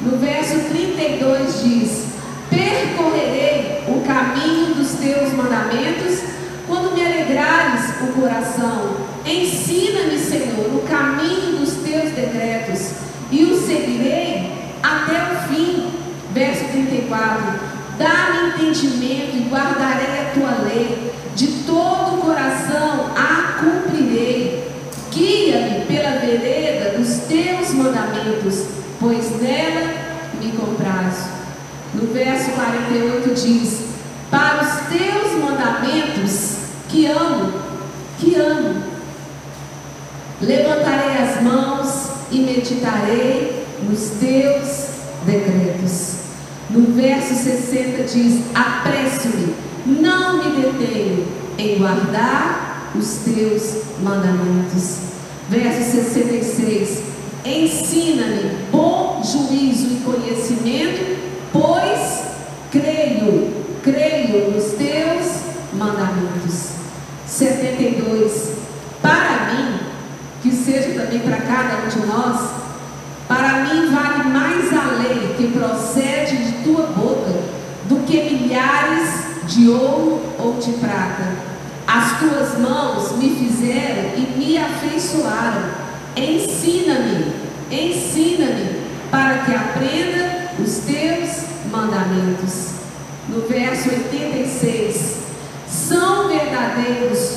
No 0.00 0.18
verso 0.18 0.58
32 0.70 1.62
diz: 1.62 2.04
Percorrerei 2.50 3.84
o 3.86 4.00
caminho 4.04 4.74
dos 4.74 4.90
teus 4.94 5.32
mandamentos 5.34 6.20
quando 6.66 6.92
me 6.92 7.06
alegrares 7.06 7.90
o 8.02 8.20
coração. 8.20 8.96
Ensina-me, 9.24 10.18
Senhor, 10.18 10.74
o 10.74 10.82
caminho 10.88 11.58
dos 11.60 11.74
teus 11.74 12.10
decretos 12.10 12.90
e 13.30 13.44
o 13.44 13.56
seguirei 13.56 14.52
até 14.82 15.32
o 15.32 15.48
fim. 15.48 15.90
Verso 16.34 16.64
34: 16.72 17.75
Dá-me 17.98 18.48
entendimento 18.50 19.36
e 19.36 19.48
guardarei 19.48 20.20
a 20.20 20.30
tua 20.34 20.68
lei, 20.68 21.12
de 21.34 21.46
todo 21.64 22.16
o 22.16 22.18
coração 22.18 23.10
a 23.16 23.58
cumprirei. 23.58 24.70
Guia-me 25.10 25.86
pela 25.86 26.18
vereda 26.18 26.98
dos 26.98 27.20
teus 27.20 27.72
mandamentos, 27.72 28.66
pois 29.00 29.40
nela 29.40 29.90
me 30.38 30.52
compraz. 30.52 31.30
No 31.94 32.12
verso 32.12 32.50
48 32.50 33.34
diz: 33.34 33.80
Para 34.30 34.62
os 34.62 34.98
teus 34.98 35.42
mandamentos 35.42 36.56
que 36.90 37.06
amo, 37.06 37.52
que 38.18 38.34
amo, 38.34 38.82
levantarei 40.42 41.16
as 41.16 41.42
mãos 41.42 42.10
e 42.30 42.40
meditarei 42.40 43.64
nos 43.88 44.10
teus 44.20 44.88
decretos. 45.24 46.25
No 46.70 46.94
verso 46.94 47.34
60 47.34 48.02
diz: 48.04 48.40
Apresso-me, 48.54 49.54
não 49.86 50.44
me 50.44 50.62
detenho 50.62 51.26
em 51.58 51.78
guardar 51.78 52.90
os 52.94 53.18
teus 53.24 53.82
mandamentos. 54.02 54.98
Verso 55.48 55.92
66. 55.92 57.02
Ensina-me 57.44 58.56
bom 58.72 59.22
juízo 59.22 59.86
e 59.86 60.02
conhecimento, 60.04 61.16
pois 61.52 62.22
creio, 62.72 63.52
creio 63.82 64.50
nos 64.50 64.72
teus 64.72 65.40
mandamentos. 65.72 66.70
72. 67.26 68.56
Para 69.00 69.52
mim, 69.52 69.78
que 70.42 70.50
seja 70.50 71.00
também 71.00 71.20
para 71.20 71.36
cada 71.36 71.84
um 71.84 71.88
de 71.88 72.06
nós, 72.06 72.65
para 73.28 73.64
mim 73.64 73.90
vale 73.90 74.28
mais 74.28 74.72
a 74.72 75.02
lei 75.02 75.34
que 75.36 75.58
procede 75.58 76.36
de 76.36 76.64
tua 76.64 76.86
boca 76.86 77.32
do 77.88 78.04
que 78.06 78.34
milhares 78.34 79.46
de 79.46 79.68
ouro 79.68 80.22
ou 80.38 80.54
de 80.54 80.72
prata 80.72 81.46
as 81.86 82.18
tuas 82.18 82.58
mãos 82.58 83.12
me 83.12 83.30
fizeram 83.30 84.10
e 84.16 84.36
me 84.36 84.58
afeiçoaram. 84.58 85.70
Ensina-me, 86.16 87.32
ensina-me, 87.70 88.82
para 89.10 89.38
que 89.44 89.54
aprenda 89.54 90.50
os 90.58 90.78
teus 90.78 91.46
mandamentos. 91.70 92.70
No 93.28 93.42
verso 93.42 93.88
86, 93.88 95.16
são 95.68 96.28
verdadeiros 96.28 97.36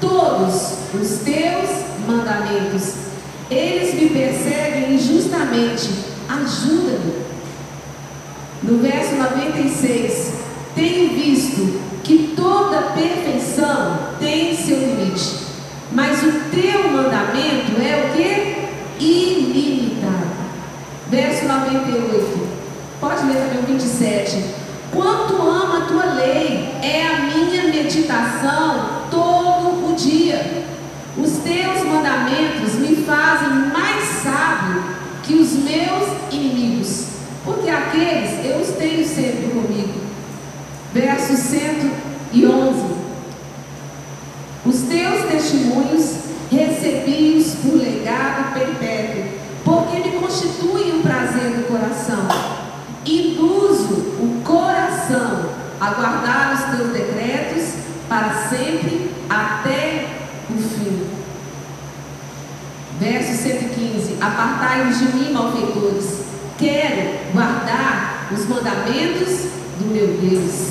todos 0.00 0.78
os 0.94 1.18
teus 1.18 1.70
mandamentos. 2.06 3.09
Eles 3.50 3.94
me 3.94 4.10
perseguem 4.10 4.94
injustamente. 4.94 5.90
Ajuda-me. 6.28 7.30
No 8.62 8.78
verso 8.78 9.16
96, 9.16 10.34
tenho 10.74 11.14
visto 11.14 11.80
que 12.04 12.34
toda 12.36 12.92
perfeição 12.92 13.98
tem 14.20 14.54
seu 14.54 14.78
limite, 14.78 15.38
mas 15.92 16.22
o 16.22 16.32
teu 16.50 16.90
mandamento 16.90 17.80
é 17.80 18.04
o 18.04 18.12
que? 18.14 19.04
Ilimitado. 19.04 20.30
Verso 21.08 21.46
98, 21.46 22.48
pode 23.00 23.26
ler 23.26 23.36
também 23.36 23.64
o 23.64 23.66
27. 23.66 24.44
Quanto 24.92 25.34
amo 25.40 25.76
a 25.76 25.86
tua 25.86 26.14
lei, 26.14 26.68
é 26.82 27.06
a 27.06 27.20
minha 27.20 27.64
meditação 27.64 29.06
todo 29.10 29.90
o 29.90 29.96
dia. 29.96 30.64
Os 31.16 31.38
teus 31.38 31.84
mandamentos 31.84 32.74
me 32.74 33.04
fazem 33.04 33.48
mais 33.72 34.04
sábio 34.22 34.82
que 35.22 35.34
os 35.34 35.52
meus 35.54 36.08
inimigos, 36.30 37.06
porque 37.44 37.68
aqueles 37.68 38.44
eu 38.44 38.58
os 38.60 38.68
tenho 38.76 39.06
sempre 39.06 39.48
comigo. 39.48 40.00
Verso 40.94 41.36
111: 41.36 42.84
Os 44.64 44.80
teus 44.82 45.24
testemunhos 45.30 46.16
recebi-os 46.50 47.54
por 47.56 47.74
legado 47.74 48.52
perpétuo, 48.54 49.24
porque 49.64 50.08
me 50.08 50.18
constituem 50.18 50.96
um 50.96 51.02
prazer 51.02 51.50
do 51.52 51.68
coração. 51.68 52.26
Induzo 53.04 53.94
o 54.20 54.42
coração 54.44 55.50
a 55.80 55.90
guardar 55.90 56.54
os 56.54 56.76
teus 56.76 56.92
decretos 56.92 57.74
para 58.08 58.48
sempre 58.48 59.10
até 59.28 60.06
o 60.50 60.58
fim. 60.58 61.06
Verso 62.98 63.42
115: 63.42 64.16
Apartai-vos 64.20 64.98
de 64.98 65.04
mim, 65.16 65.32
malfeitores. 65.32 66.20
Quero 66.58 67.32
guardar 67.32 68.28
os 68.30 68.46
mandamentos 68.46 69.46
do 70.20 70.69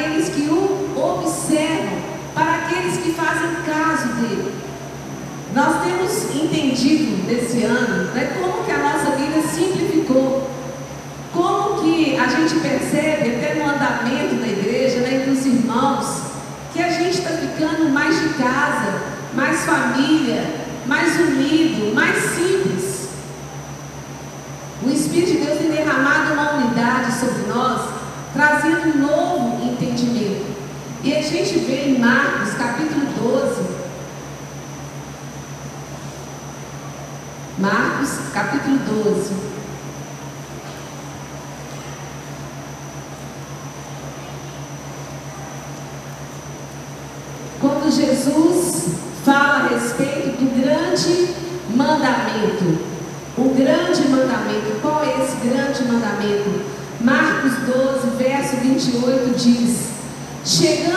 aqueles 0.00 0.28
que 0.30 0.42
o 0.42 0.94
observam, 0.96 1.98
para 2.34 2.56
aqueles 2.56 2.96
que 2.98 3.12
fazem 3.12 3.50
caso 3.66 4.08
dele. 4.14 4.54
Nós 5.54 5.82
temos 5.82 6.34
entendido 6.34 7.26
nesse 7.26 7.64
ano 7.64 8.12
né, 8.14 8.38
como 8.40 8.64
que 8.64 8.70
a 8.70 8.78
nossa 8.78 9.16
vida 9.16 9.42
simplificou, 9.42 10.48
como 11.32 11.82
que 11.82 12.16
a 12.16 12.28
gente 12.28 12.54
percebe 12.60 13.34
até 13.34 13.54
no 13.56 13.68
andamento 13.68 14.36
da 14.36 14.46
igreja, 14.46 15.00
né, 15.00 15.16
entre 15.16 15.30
os 15.30 15.44
irmãos, 15.44 16.22
que 16.72 16.82
a 16.82 16.90
gente 16.90 17.18
está 17.18 17.30
ficando 17.30 17.90
mais 17.90 18.20
de 18.20 18.28
casa, 18.34 19.02
mais 19.34 19.64
família, 19.64 20.44
mais 20.86 21.16
unido, 21.18 21.94
mais 21.94 22.16
simples. 22.16 23.08
O 24.82 24.88
Espírito 24.88 25.32
de 25.32 25.38
Deus 25.38 25.58
tem 25.58 25.70
derramado 25.70 26.32
uma 26.32 26.52
unidade 26.52 27.12
sobre 27.18 27.42
nós, 27.48 27.82
trazendo 28.32 28.88
um 28.88 28.98
novo 28.98 29.70
entendimento. 29.70 30.46
E 31.02 31.14
a 31.14 31.18
gente 31.30 31.60
vê 31.60 31.90
em 31.90 31.98
Marcos 31.98 32.54
capítulo 32.54 33.06
12, 33.16 33.62
Marcos, 37.56 38.10
capítulo 38.34 38.78
12. 39.04 39.32
Quando 47.60 47.94
Jesus 47.94 48.88
fala 49.24 49.66
a 49.66 49.68
respeito 49.68 50.38
do 50.38 50.60
grande 50.60 51.32
mandamento, 51.76 52.78
o 53.38 53.54
grande 53.54 54.08
mandamento, 54.08 54.80
qual 54.82 55.04
é 55.04 55.22
esse 55.22 55.36
grande 55.46 55.84
mandamento? 55.84 56.64
Marcos 57.00 57.52
12, 57.72 58.16
verso 58.16 58.56
28 58.56 59.36
diz: 59.36 59.90
Chegando 60.44 60.89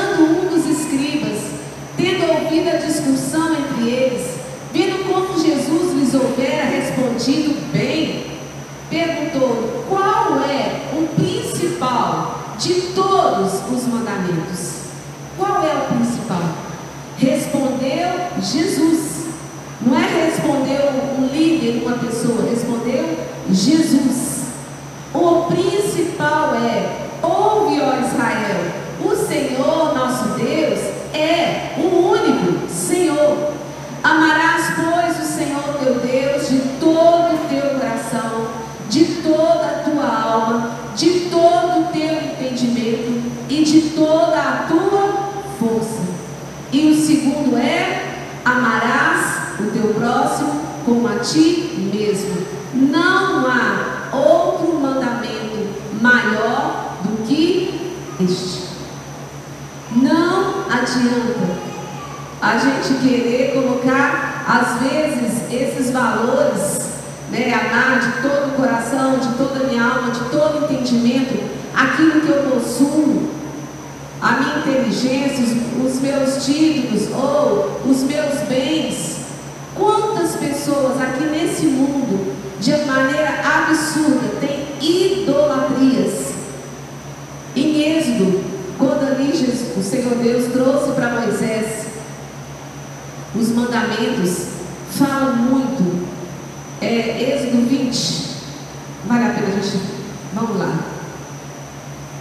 Vamos 100.34 100.58
lá. 100.58 100.76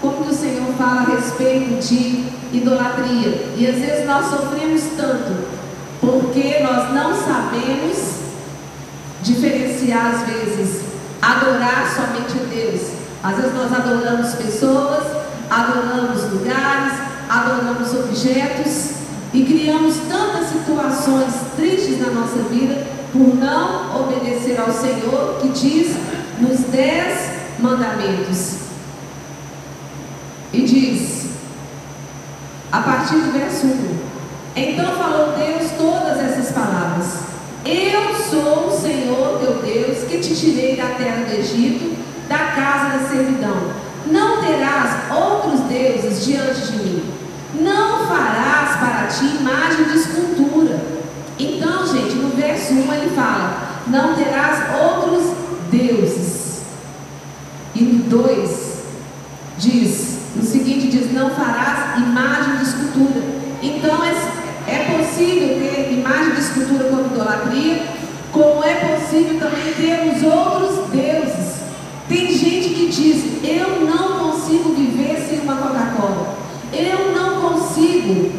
Como 0.01 0.25
que 0.25 0.31
o 0.31 0.35
Senhor 0.35 0.73
fala 0.77 1.03
a 1.03 1.15
respeito 1.15 1.81
de 1.81 2.57
idolatria? 2.57 3.53
E 3.57 3.67
às 3.67 3.77
vezes 3.77 4.07
nós 4.07 4.27
sofremos 4.27 4.83
tanto 4.97 5.63
porque 6.01 6.59
nós 6.61 6.93
não 6.93 7.15
sabemos 7.15 8.23
diferenciar, 9.23 10.15
às 10.15 10.27
vezes, 10.27 10.83
adorar 11.21 11.87
somente 11.95 12.45
Deus. 12.53 12.81
Às 13.23 13.37
vezes 13.37 13.55
nós 13.55 13.73
adoramos 13.73 14.35
pessoas, 14.35 15.05
adoramos 15.49 16.23
lugares, 16.33 16.95
adoramos 17.29 17.95
objetos 17.95 18.91
e 19.33 19.45
criamos 19.45 19.95
tantas 20.09 20.49
situações 20.49 21.33
tristes 21.57 22.01
na 22.01 22.11
nossa 22.11 22.39
vida 22.51 22.85
por 23.13 23.35
não 23.37 24.03
obedecer 24.03 24.59
ao 24.61 24.73
Senhor 24.73 25.39
que 25.41 25.49
diz 25.49 25.97
nos 26.41 26.61
dez 26.71 27.32
mandamentos. 27.63 28.57
E 30.53 30.63
diz, 30.63 31.31
a 32.71 32.81
partir 32.81 33.15
do 33.15 33.33
verso 33.33 33.67
1: 33.67 33.99
Então 34.57 34.97
falou 34.97 35.35
Deus 35.37 35.71
todas 35.79 36.19
essas 36.19 36.53
palavras: 36.53 37.07
Eu 37.65 38.15
sou 38.31 38.69
o 38.69 38.81
Senhor 38.81 39.39
teu 39.41 39.63
Deus 39.63 40.09
que 40.09 40.19
te 40.19 40.35
tirei 40.35 40.77
da 40.77 40.89
terra 40.97 41.25
do 41.25 41.39
Egito, 41.39 41.97
da 42.29 42.39
casa 42.39 42.99
da 42.99 43.09
servidão. 43.09 43.57
Não 44.07 44.43
terás 44.43 45.11
outros 45.15 45.61
deuses 45.61 46.25
diante 46.25 46.73
de 46.73 46.77
mim. 46.79 47.05
Não 47.61 48.07
farás 48.07 48.77
para 48.79 49.07
ti 49.07 49.37
imagem 49.41 49.85
de 49.85 49.97
escultura. 49.97 50.81
Então, 51.39 51.87
gente, 51.87 52.15
no 52.17 52.31
verso 52.31 52.73
1 52.73 52.93
ele 52.95 53.11
fala: 53.15 53.83
Não 53.87 54.15
terás 54.15 54.65
outros 54.81 55.35
deuses. 55.71 56.22
E 58.13 58.15
no 58.15 58.23
2 58.23 58.51
diz: 59.57 60.19
No 60.37 60.43
seguinte 60.43 60.89
diz: 60.89 61.11
Não 61.13 61.31
farás 61.31 61.99
imagem 61.99 62.57
de 62.59 62.63
escultura. 62.65 63.23
Então 63.63 64.05
é, 64.05 64.13
é 64.71 64.99
possível 64.99 65.59
ter 65.59 65.93
imagem 65.93 66.35
de 66.35 66.41
escultura 66.41 66.85
como 66.91 67.07
idolatria, 67.07 67.83
como 68.31 68.63
é 68.63 68.75
possível 68.75 69.41
também 69.41 69.73
termos 69.75 70.23
outros 70.23 70.91
deuses. 70.91 71.63
Tem 72.07 72.31
gente 72.31 72.75
que 72.75 72.89
diz: 72.89 73.43
Eu 73.43 73.87
não 73.87 74.31
consigo 74.31 74.75
viver 74.75 75.27
sem 75.27 75.41
uma 75.41 75.57
Coca-Cola. 75.57 76.37
Eu 76.71 77.13
não 77.15 77.41
consigo, 77.41 78.31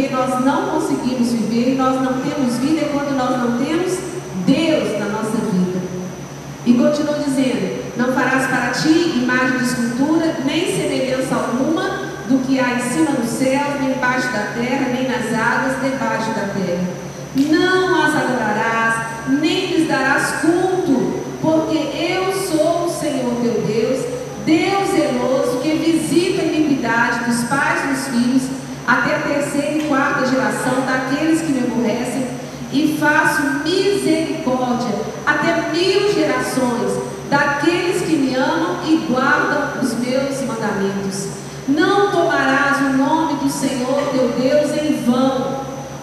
Porque 0.00 0.14
nós 0.14 0.42
não 0.46 0.70
conseguimos 0.70 1.30
viver 1.30 1.72
e 1.72 1.74
nós 1.74 2.00
não 2.00 2.22
temos 2.22 2.56
vida 2.56 2.88
quando 2.90 3.14
nós 3.18 3.36
não 3.36 3.58
temos 3.62 3.98
Deus 4.46 4.98
na 4.98 5.06
nossa 5.06 5.36
vida. 5.52 5.78
E 6.64 6.72
continua 6.72 7.18
dizendo: 7.18 7.96
Não 7.98 8.10
farás 8.14 8.46
para 8.46 8.70
ti 8.70 9.20
imagem 9.22 9.58
de 9.58 9.64
escultura, 9.64 10.36
nem 10.46 10.74
semelhança 10.74 11.34
alguma 11.34 11.82
do 12.30 12.38
que 12.46 12.58
há 12.58 12.76
em 12.76 12.80
cima 12.80 13.10
do 13.10 13.26
céu, 13.26 13.78
nem 13.78 13.90
embaixo 13.90 14.32
da 14.32 14.54
terra, 14.54 14.88
nem 14.88 15.06
nas 15.06 15.38
águas 15.38 15.82
debaixo 15.82 16.30
da 16.30 16.48
terra 16.54 17.00
não 17.36 18.02
as 18.02 18.14
adorarás, 18.14 18.94
nem 19.28 19.66
lhes 19.66 19.88
darás 19.88 20.40
culto, 20.40 20.69
faço 33.00 33.42
misericórdia 33.64 34.94
até 35.26 35.70
mil 35.72 36.12
gerações 36.12 37.02
daqueles 37.30 38.02
que 38.02 38.14
me 38.14 38.34
amam 38.34 38.84
e 38.86 38.96
guardam 39.10 39.80
os 39.82 39.94
meus 39.94 40.42
mandamentos. 40.42 41.28
Não 41.66 42.10
tomarás 42.10 42.78
o 42.78 42.92
nome 42.98 43.36
do 43.36 43.48
Senhor 43.48 44.02
teu 44.12 44.28
Deus 44.38 44.70
em 44.82 45.02
vão 45.02 45.60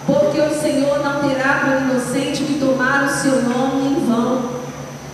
porque 0.07 0.40
o 0.40 0.60
Senhor 0.60 1.03
não 1.03 1.30
terá 1.30 1.56
para 1.56 1.78
o 1.78 1.82
inocente 1.82 2.44
que 2.44 2.60
tomar 2.60 3.03
o 3.03 3.10
seu 3.10 3.44
nome 3.44 3.90
em 3.90 4.06
vão. 4.06 4.57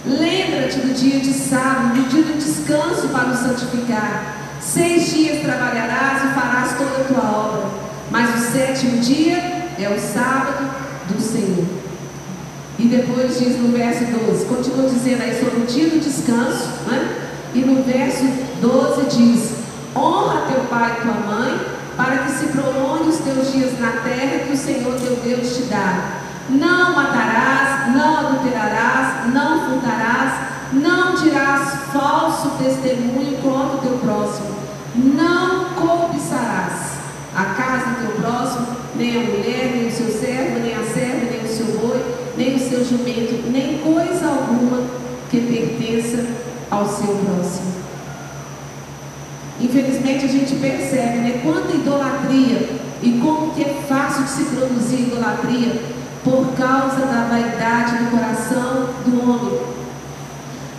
Lembra-te 0.06 0.78
do 0.78 0.94
dia 0.94 1.20
de 1.20 1.34
sábado, 1.34 1.96
do 1.96 2.10
dia 2.10 2.24
do 2.24 2.38
descanso 2.38 3.08
para 3.08 3.30
o 3.30 3.36
santificar. 3.36 4.36
Seis 4.62 5.12
dias 5.12 5.42
trabalharás 5.42 6.24
e 6.24 6.34
farás 6.34 6.78
toda 6.78 7.02
a 7.02 7.06
tua 7.06 7.40
obra, 7.40 7.70
mas 8.12 8.36
o 8.36 8.52
sétimo 8.52 9.00
dia 9.00 9.38
é 9.80 9.90
o 9.90 10.00
sábado 10.00 10.83
do 11.08 11.22
Senhor. 11.22 11.66
E 12.80 12.88
depois 12.88 13.38
diz 13.38 13.58
no 13.60 13.72
verso 13.72 14.04
12, 14.06 14.46
continua 14.46 14.90
dizendo 14.90 15.22
aí 15.22 15.40
sobre 15.40 15.62
o 15.62 15.66
dia 15.66 15.90
do 15.90 16.00
descanso, 16.00 16.70
né? 16.88 17.24
e 17.54 17.60
no 17.60 17.84
verso 17.84 18.24
12 18.62 19.16
diz: 19.16 19.52
Honra 19.96 20.48
teu 20.52 20.62
pai 20.66 20.98
e 20.98 21.02
tua 21.02 21.14
mãe 21.14 21.62
para 21.96 22.18
que 22.20 22.32
se 22.32 22.48
prolongue 22.48 23.10
os 23.10 23.18
teus 23.18 23.52
dias 23.52 23.80
na 23.80 23.92
terra 24.02 24.46
que 24.48 24.54
o 24.54 24.58
Senhor 24.58 24.96
teu 24.96 25.16
Deus 25.18 25.56
te 25.56 25.64
dá. 25.64 26.20
Não 26.50 26.96
matarás, 26.96 27.96
não 27.96 28.18
adulterarás, 28.18 29.32
não 29.32 29.70
furtarás, 29.70 30.34
não 30.74 31.16
dirás 31.16 31.70
falso 31.94 32.50
testemunho 32.58 33.38
contra 33.38 33.78
o 33.78 33.82
teu 33.82 33.98
próximo, 34.00 34.56
não 34.96 35.66
cobiçarás 35.76 36.93
casa 37.74 37.90
do 37.90 38.08
teu 38.08 38.22
próximo, 38.22 38.68
nem 38.96 39.16
a 39.18 39.20
mulher, 39.22 39.72
nem 39.76 39.88
o 39.88 39.92
seu 39.92 40.08
servo, 40.08 40.60
nem 40.60 40.76
a 40.76 40.84
serva, 40.84 41.26
nem 41.32 41.44
o 41.44 41.48
seu 41.48 41.66
boi, 41.80 42.16
nem 42.38 42.56
o 42.56 42.60
seu 42.60 42.86
jumento, 42.86 43.50
nem 43.52 43.80
coisa 43.80 44.28
alguma 44.28 44.84
que 45.32 45.40
pertença 45.42 46.24
ao 46.70 46.88
seu 46.88 47.08
próximo. 47.08 47.74
Infelizmente 49.60 50.26
a 50.26 50.28
gente 50.28 50.56
percebe 50.56 51.18
né, 51.20 51.42
quanta 51.44 51.74
idolatria 51.74 52.70
e 53.02 53.20
como 53.22 53.54
que 53.54 53.64
é 53.64 53.82
fácil 53.88 54.24
de 54.24 54.30
se 54.30 54.44
produzir 54.56 55.08
idolatria 55.08 55.82
por 56.24 56.54
causa 56.56 57.06
da 57.06 57.28
vaidade 57.30 57.98
do 57.98 58.12
coração 58.12 58.90
do 59.06 59.30
homem. 59.30 59.60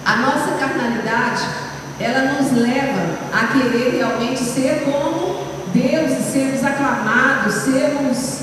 A 0.05 0.17
nossa 0.17 0.53
carnalidade, 0.59 1.45
ela 1.99 2.33
nos 2.33 2.53
leva 2.53 3.19
a 3.33 3.47
querer 3.49 3.97
realmente 3.97 4.41
ser 4.41 4.85
como 4.85 5.34
Deus, 5.75 6.13
sermos 6.33 6.65
aclamados, 6.65 7.55
sermos 7.55 8.41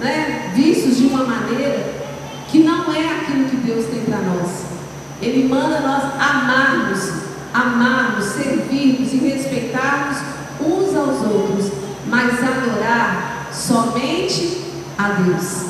né, 0.00 0.52
vistos 0.54 0.98
de 0.98 1.06
uma 1.06 1.24
maneira 1.24 1.84
que 2.48 2.60
não 2.60 2.92
é 2.94 3.20
aquilo 3.20 3.48
que 3.48 3.56
Deus 3.56 3.86
tem 3.86 4.02
para 4.02 4.18
nós. 4.18 4.66
Ele 5.20 5.48
manda 5.48 5.80
nós 5.80 6.04
amarmos 6.20 7.28
amarmos, 7.52 8.24
servirmos 8.26 9.12
e 9.12 9.16
respeitarmos 9.16 10.18
uns 10.60 10.94
aos 10.94 11.20
outros, 11.22 11.72
mas 12.06 12.38
adorar 12.42 13.48
somente 13.52 14.64
a 14.96 15.08
Deus. 15.10 15.66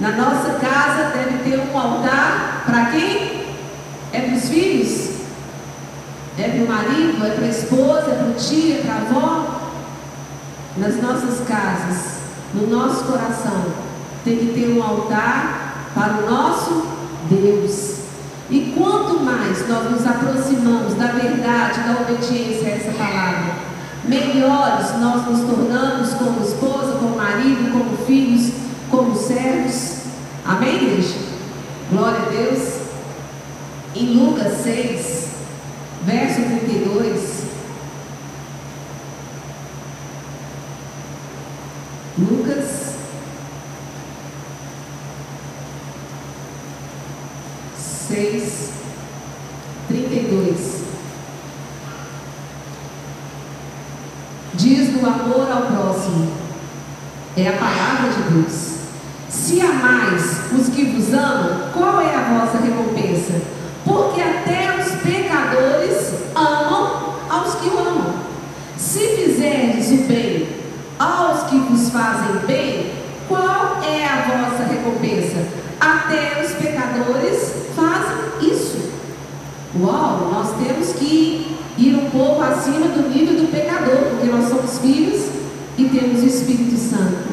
Na 0.00 0.10
nossa 0.12 0.58
casa 0.58 1.10
deve 1.14 1.50
ter 1.50 1.60
um 1.60 1.78
altar 1.78 2.64
para 2.66 2.86
quem? 2.86 3.46
É 4.12 4.20
para 4.20 4.36
os 4.36 4.48
filhos? 4.48 5.12
É 6.38 6.48
para 6.48 6.64
o 6.64 6.68
marido, 6.68 7.24
é 7.24 7.30
para 7.30 7.44
a 7.44 7.48
esposa, 7.48 8.10
é 8.10 8.14
para 8.14 8.28
o 8.28 8.34
tio, 8.34 8.74
é 8.74 8.82
para 8.82 8.94
a 8.94 8.98
avó? 8.98 9.51
Nas 10.76 11.02
nossas 11.02 11.46
casas, 11.46 12.14
no 12.54 12.66
nosso 12.66 13.04
coração, 13.04 13.66
tem 14.24 14.38
que 14.38 14.52
ter 14.54 14.72
um 14.72 14.82
altar 14.82 15.90
para 15.94 16.22
o 16.22 16.30
nosso 16.30 16.86
Deus. 17.28 17.96
E 18.50 18.72
quanto 18.76 19.20
mais 19.20 19.68
nós 19.68 19.90
nos 19.90 20.06
aproximamos 20.06 20.94
da 20.94 21.08
verdade, 21.08 21.80
da 21.80 22.00
obediência 22.00 22.68
a 22.68 22.76
essa 22.76 22.92
palavra, 22.92 23.54
melhores 24.04 24.98
nós 24.98 25.26
nos 25.26 25.40
tornamos 25.40 26.14
como 26.14 26.42
esposa, 26.42 26.98
como 26.98 27.16
marido, 27.16 27.70
como 27.72 27.96
filhos, 28.06 28.52
como 28.90 29.14
servos. 29.14 30.02
Amém, 30.44 30.74
igreja? 30.74 31.18
Glória 31.90 32.18
a 32.18 32.30
Deus. 32.30 32.82
Em 33.94 34.14
Lucas 34.14 34.52
6, 34.62 35.28
verso 36.06 36.42
32. 36.42 37.41
Lucas 42.18 42.92
6, 47.74 48.70
32. 49.88 50.82
Diz 54.52 54.88
do 54.90 55.06
amor 55.06 55.50
ao 55.50 55.62
próximo. 55.62 56.30
É 57.34 57.48
a 57.48 57.52
palavra 57.52 58.10
de 58.10 58.34
Deus. 58.34 58.72
Se 59.30 59.62
amais 59.62 60.52
os 60.52 60.68
que 60.68 60.84
vos 60.84 61.14
amam, 61.14 61.70
qual 61.72 61.98
é 62.02 62.14
a 62.14 62.40
vossa 62.40 62.58
recompensa? 62.58 63.40
Porque 63.86 64.20
até 64.20 64.76
os 64.78 65.00
pecadores 65.00 66.12
amam 66.34 67.14
aos 67.30 67.54
que 67.54 67.68
o 67.68 67.78
amam. 67.78 68.16
Se 68.76 68.98
fizerdes 69.16 69.90
o 69.92 70.02
bem 70.06 70.62
aos 71.02 71.50
que 71.50 71.58
vos 71.58 71.90
fazem 71.90 72.46
bem, 72.46 72.92
qual 73.28 73.82
é 73.82 74.04
a 74.04 74.22
vossa 74.22 74.64
recompensa? 74.64 75.46
Até 75.80 76.40
os 76.42 76.52
pecadores 76.52 77.54
fazem 77.74 78.52
isso. 78.52 78.92
Uau, 79.82 80.30
nós 80.32 80.54
temos 80.64 80.92
que 80.92 81.56
ir 81.76 81.94
um 81.94 82.10
pouco 82.10 82.42
acima 82.42 82.88
do 82.88 83.08
nível 83.08 83.34
do 83.34 83.50
pecador, 83.50 84.10
porque 84.10 84.28
nós 84.28 84.48
somos 84.48 84.78
filhos 84.78 85.26
e 85.76 85.84
temos 85.84 86.22
o 86.22 86.26
Espírito 86.26 86.76
Santo. 86.76 87.32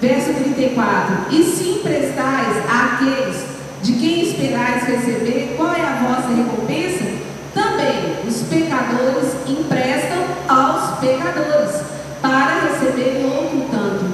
Verso 0.00 0.32
34: 0.32 1.16
E 1.30 1.44
se 1.44 1.68
emprestais 1.68 2.56
àqueles 2.68 3.44
de 3.82 3.92
quem 3.92 4.22
esperais 4.22 4.84
receber, 4.84 5.54
qual 5.56 5.72
é 5.72 5.80
a 5.80 6.02
vossa 6.06 6.34
recompensa? 6.34 7.04
Também 7.52 8.16
os 8.26 8.42
pecadores 8.42 9.34
emprestam 9.46 10.24
aos 10.48 10.98
pecadores, 10.98 11.82
para 12.22 12.60
receberem 12.60 13.24
outro 13.26 13.66
tanto. 13.70 14.04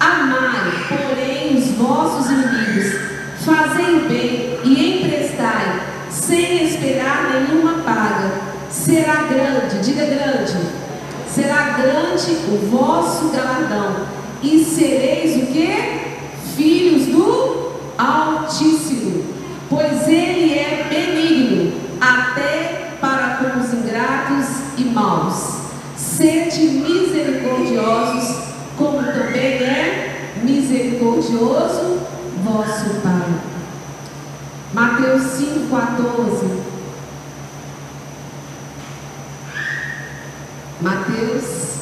Amai, 0.00 0.72
porém, 0.88 1.56
os 1.56 1.70
vossos 1.72 2.30
inimigos, 2.30 3.00
fazei 3.44 3.96
o 3.96 4.08
bem 4.08 4.58
e 4.64 4.98
emprestai, 4.98 5.80
sem 6.10 6.64
esperar 6.64 7.30
nenhuma 7.32 7.82
paga. 7.82 8.54
Será 8.70 9.24
grande, 9.28 9.78
diga 9.82 10.04
grande, 10.04 10.58
será 11.34 11.70
grande 11.70 12.30
o 12.48 12.70
vosso 12.70 13.28
galardão, 13.30 14.06
e 14.42 14.64
sereis 14.64 15.42
o 15.42 15.46
que? 15.46 16.14
Filhos 16.54 17.06
do 17.06 17.72
Altíssimo, 17.98 19.24
pois 19.68 20.06
Ele 20.06 20.54
é 20.54 20.86
benigno 20.88 21.72
até 22.00 22.92
para 23.00 23.36
com 23.36 23.58
os 23.58 23.72
ingratos 23.72 24.46
e 24.78 24.84
maus. 24.84 25.64
Sede 25.96 26.60
misericordiosos, 26.60 28.36
como 28.78 28.98
também 28.98 29.64
é 29.64 30.38
misericordioso 30.42 31.98
vosso 32.44 33.00
Pai. 33.02 33.34
Mateus 34.72 35.22
5,14. 35.22 36.73
Mateus, 40.84 41.76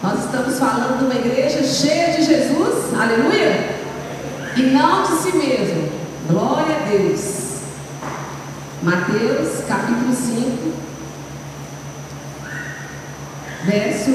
nós 0.00 0.24
estamos 0.24 0.56
falando 0.56 1.00
de 1.00 1.04
uma 1.06 1.14
igreja 1.16 1.64
cheia 1.64 2.12
de 2.12 2.22
Jesus, 2.22 2.94
aleluia, 2.96 3.74
e 4.56 4.62
não 4.70 5.02
de 5.02 5.20
si 5.20 5.36
mesmo. 5.36 5.90
Glória 6.28 6.76
a 6.76 6.88
Deus. 6.88 7.56
Mateus 8.84 9.64
capítulo 9.66 10.14
5, 10.14 10.72
verso 13.64 14.10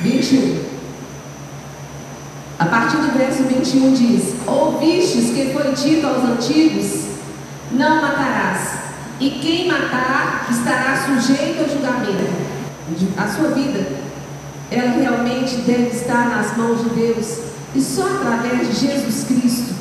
vinte 0.00 0.32
e 0.32 0.38
um. 0.38 0.70
A 2.58 2.66
partir 2.66 2.96
do 2.96 3.16
verso 3.16 3.44
21 3.44 3.92
diz: 3.92 4.34
Ouvistes 4.44 5.30
que 5.30 5.52
foi 5.52 5.72
dito 5.72 6.04
aos 6.04 6.24
antigos: 6.24 7.09
Não 7.72 8.02
matarás, 8.02 8.80
e 9.20 9.30
quem 9.30 9.68
matar 9.68 10.46
estará 10.50 10.96
sujeito 11.06 11.62
ao 11.62 11.68
julgamento. 11.68 12.50
A 13.16 13.28
sua 13.28 13.48
vida, 13.50 13.86
ela 14.70 14.90
realmente 14.92 15.56
deve 15.58 15.96
estar 15.96 16.28
nas 16.30 16.56
mãos 16.56 16.82
de 16.82 16.90
Deus, 16.90 17.38
e 17.74 17.80
só 17.80 18.06
através 18.06 18.68
de 18.68 18.86
Jesus 18.86 19.24
Cristo, 19.24 19.74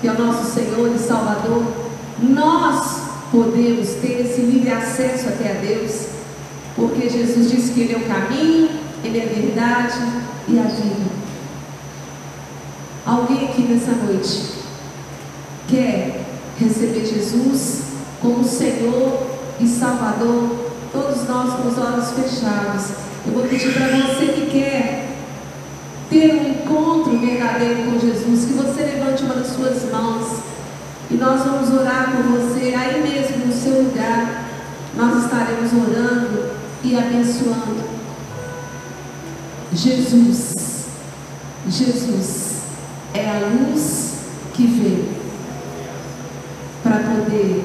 que 0.00 0.06
é 0.06 0.12
o 0.12 0.18
nosso 0.18 0.52
Senhor 0.52 0.94
e 0.94 0.98
Salvador, 0.98 1.64
nós 2.20 3.02
podemos 3.32 3.88
ter 3.94 4.20
esse 4.20 4.42
livre 4.42 4.70
acesso 4.70 5.28
até 5.28 5.50
a 5.50 5.60
Deus, 5.60 6.06
porque 6.76 7.08
Jesus 7.08 7.50
disse 7.50 7.72
que 7.72 7.80
Ele 7.80 7.94
é 7.94 7.96
o 7.96 8.06
caminho, 8.06 8.70
Ele 9.02 9.18
é 9.18 9.24
a 9.24 9.26
verdade 9.26 9.98
e 10.48 10.58
a 10.58 10.62
vida. 10.62 11.10
Alguém 13.04 13.48
aqui 13.48 13.62
nessa 13.62 13.90
noite 13.92 14.52
quer 15.66 16.21
receber 16.64 17.04
Jesus 17.04 17.82
como 18.20 18.44
Senhor 18.44 19.26
e 19.60 19.66
Salvador? 19.66 20.70
Todos 20.92 21.28
nós 21.28 21.54
com 21.54 21.68
os 21.68 21.78
olhos 21.78 22.10
fechados. 22.10 22.90
Eu 23.26 23.32
vou 23.32 23.44
pedir 23.44 23.72
para 23.72 23.88
você 23.88 24.26
que 24.26 24.50
quer 24.50 25.08
ter 26.10 26.34
um 26.34 26.50
encontro 26.50 27.18
verdadeiro 27.18 27.84
com 27.84 27.98
Jesus, 27.98 28.44
que 28.44 28.52
você 28.52 28.82
levante 28.82 29.22
uma 29.22 29.34
das 29.34 29.48
suas 29.48 29.90
mãos 29.90 30.42
e 31.10 31.14
nós 31.14 31.42
vamos 31.42 31.70
orar 31.72 32.12
por 32.16 32.22
você 32.24 32.74
aí 32.74 33.02
mesmo 33.02 33.46
no 33.46 33.52
seu 33.52 33.82
lugar. 33.82 34.48
Nós 34.96 35.24
estaremos 35.24 35.72
orando 35.72 36.50
e 36.82 36.96
abençoando. 36.96 37.82
Jesus, 39.74 40.86
Jesus 41.68 42.56
é 43.14 43.28
a 43.28 43.40
luz 43.48 44.14
que 44.52 44.66
veio 44.66 45.11
para 46.92 47.04
poder 47.04 47.64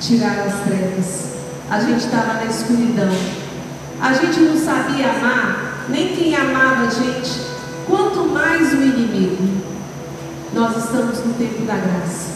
tirar 0.00 0.46
as 0.46 0.64
trevas. 0.64 1.32
A 1.70 1.78
gente 1.78 2.04
estava 2.04 2.34
na 2.34 2.46
escuridão. 2.46 3.12
A 4.00 4.12
gente 4.12 4.40
não 4.40 4.56
sabia 4.56 5.10
amar, 5.10 5.86
nem 5.88 6.16
quem 6.16 6.34
amava 6.34 6.86
a 6.86 6.90
gente, 6.90 7.40
quanto 7.86 8.26
mais 8.26 8.72
o 8.72 8.82
inimigo. 8.82 9.62
Nós 10.52 10.76
estamos 10.76 11.24
no 11.24 11.34
tempo 11.34 11.64
da 11.64 11.74
graça. 11.74 12.32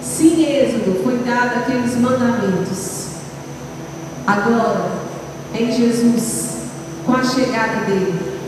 Sim, 0.00 0.44
Êxodo 0.44 1.02
foi 1.02 1.18
dado 1.18 1.58
aqueles 1.58 1.96
mandamentos. 1.96 3.06
Agora, 4.24 4.92
em 5.52 5.72
Jesus, 5.72 6.68
com 7.04 7.14
a 7.14 7.24
chegada 7.24 7.84
dele, 7.84 8.38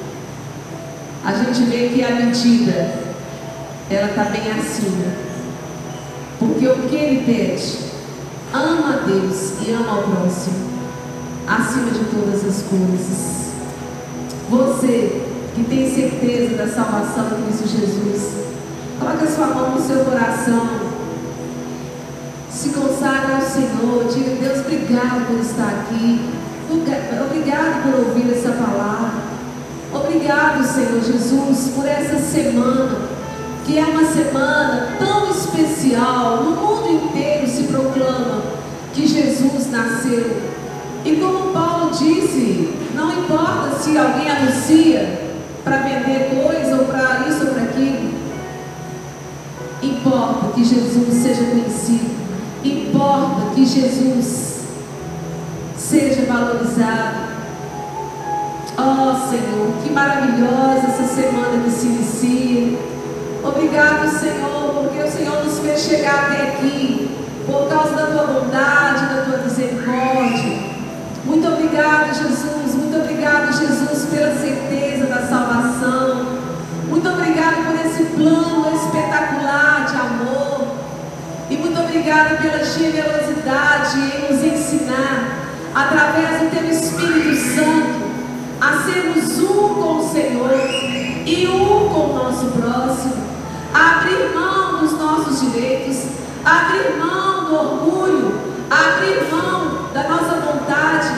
a 1.25 1.33
gente 1.33 1.65
vê 1.65 1.89
que 1.89 2.05
a 2.05 2.12
medida 2.12 2.95
ela 3.91 4.09
está 4.11 4.25
bem 4.25 4.53
acima. 4.53 5.34
Porque 6.39 6.66
o 6.66 6.74
que 6.89 6.97
ele 6.97 7.24
pede? 7.24 7.78
Ama 8.52 8.94
a 8.94 9.06
Deus 9.06 9.55
e 9.66 9.73
ama 9.73 9.90
ao 9.90 10.02
próximo, 10.05 10.56
acima 11.48 11.90
de 11.90 12.05
todas 12.05 12.44
as 12.44 12.62
coisas. 12.62 13.44
Você 14.48 15.23
que 15.55 15.65
tem 15.65 15.94
certeza 15.94 16.56
da 16.56 16.69
salvação 16.69 17.27
em 17.39 17.43
Cristo 17.44 17.69
Jesus, 17.69 18.32
coloque 18.98 19.24
a 19.24 19.31
sua 19.31 19.47
mão 19.47 19.70
no 19.73 19.81
seu 19.81 20.05
coração. 20.05 20.69
Se 22.51 22.70
consagra 22.70 23.36
ao 23.36 23.43
Senhor, 23.43 24.05
diga 24.12 24.36
Deus, 24.36 24.61
obrigado 24.61 25.27
por 25.27 25.40
estar 25.40 25.69
aqui. 25.69 26.31
Obrigado 26.70 27.82
por 27.82 28.06
ouvir 28.06 28.32
essa 28.32 28.52
palavra. 28.52 29.35
Obrigado, 29.93 30.65
Senhor 30.65 31.01
Jesus, 31.01 31.73
por 31.74 31.86
essa 31.86 32.19
semana, 32.19 33.14
que 33.65 33.78
é 33.78 33.85
uma 33.85 34.05
semana 34.05 34.97
tão 34.99 35.31
especial. 35.31 36.45
No 36.45 36.51
mundo 36.51 36.89
inteiro 36.89 37.47
se 37.47 37.65
proclama 37.65 38.43
que 38.93 39.07
Jesus 39.07 39.70
nasceu. 39.70 40.55
E 41.05 41.16
como 41.16 41.53
Paulo 41.53 41.91
disse, 41.91 42.73
não 42.95 43.12
importa 43.12 43.77
se 43.78 43.97
alguém 43.97 44.31
anuncia 44.31 45.20
para 45.62 45.78
vender 45.78 46.43
coisa 46.43 46.77
ou 46.77 46.85
para 46.85 47.27
isso 47.28 47.47
ou 47.47 47.55
para 47.55 47.62
aquilo. 47.65 48.15
Importa 49.82 50.53
que 50.55 50.65
Jesus 50.65 51.15
seja 51.23 51.45
conhecido. 51.45 52.15
Importa 52.62 53.55
que 53.55 53.66
Jesus 53.66 54.61
seja 55.77 56.24
valorizado. 56.27 57.35
Oh 58.77 59.28
Senhor, 59.28 59.82
que 59.82 59.91
maravilhosa 59.91 60.86
essa 60.89 61.05
semana 61.05 61.62
que 61.62 61.70
se 61.70 61.86
inicia. 61.86 62.94
Obrigado, 63.45 64.09
Senhor, 64.09 64.85
porque 64.85 65.03
o 65.03 65.11
Senhor 65.11 65.45
nos 65.45 65.59
fez 65.59 65.81
chegar 65.81 66.31
até 66.31 66.49
aqui 66.49 67.11
por 67.45 67.69
causa 67.69 67.95
da 67.95 68.07
tua 68.07 68.41
bondade, 68.41 69.15
da 69.15 69.23
tua 69.27 69.39
misericórdia. 69.45 70.75
Muito 71.27 71.47
obrigado, 71.47 72.15
Jesus. 72.15 72.75
Muito 72.75 72.97
obrigado, 72.97 73.53
Jesus, 73.53 74.07
pela 74.11 74.35
certeza 74.35 75.07
da 75.07 75.27
salvação. 75.27 76.27
Muito 76.89 77.07
obrigado 77.07 77.66
por 77.66 77.87
esse 77.87 78.05
plano 78.15 78.75
espetacular 78.75 79.87
de 79.91 79.97
amor. 79.97 80.66
E 81.51 81.57
muito 81.59 81.79
obrigado 81.79 82.41
pela 82.41 82.65
generosidade 82.65 83.99
em 84.01 84.33
nos 84.33 84.43
ensinar, 84.43 85.51
através 85.75 86.41
do 86.41 86.51
teu 86.51 86.71
Espírito 86.71 87.37
Santo, 87.55 88.05
a 88.59 88.83
sermos 88.85 89.39
um 89.39 89.75
com 89.75 89.99
o 89.99 90.09
Senhor 90.11 90.51
e 91.27 91.47
um 91.47 91.89
com 91.89 92.11
o 92.11 92.15
nosso 92.15 92.47
próximo, 92.47 93.34
abrir 93.75 94.33
mão 94.33 94.79
dos 94.79 94.93
nossos 94.93 95.41
direitos, 95.41 96.05
abrir 96.45 96.97
mão 96.97 97.45
do 97.47 97.55
orgulho, 97.57 98.41
abrir 98.71 99.29
mão 99.33 99.89
da 99.93 100.09
nossa 100.09 100.37
vontade, 100.37 101.09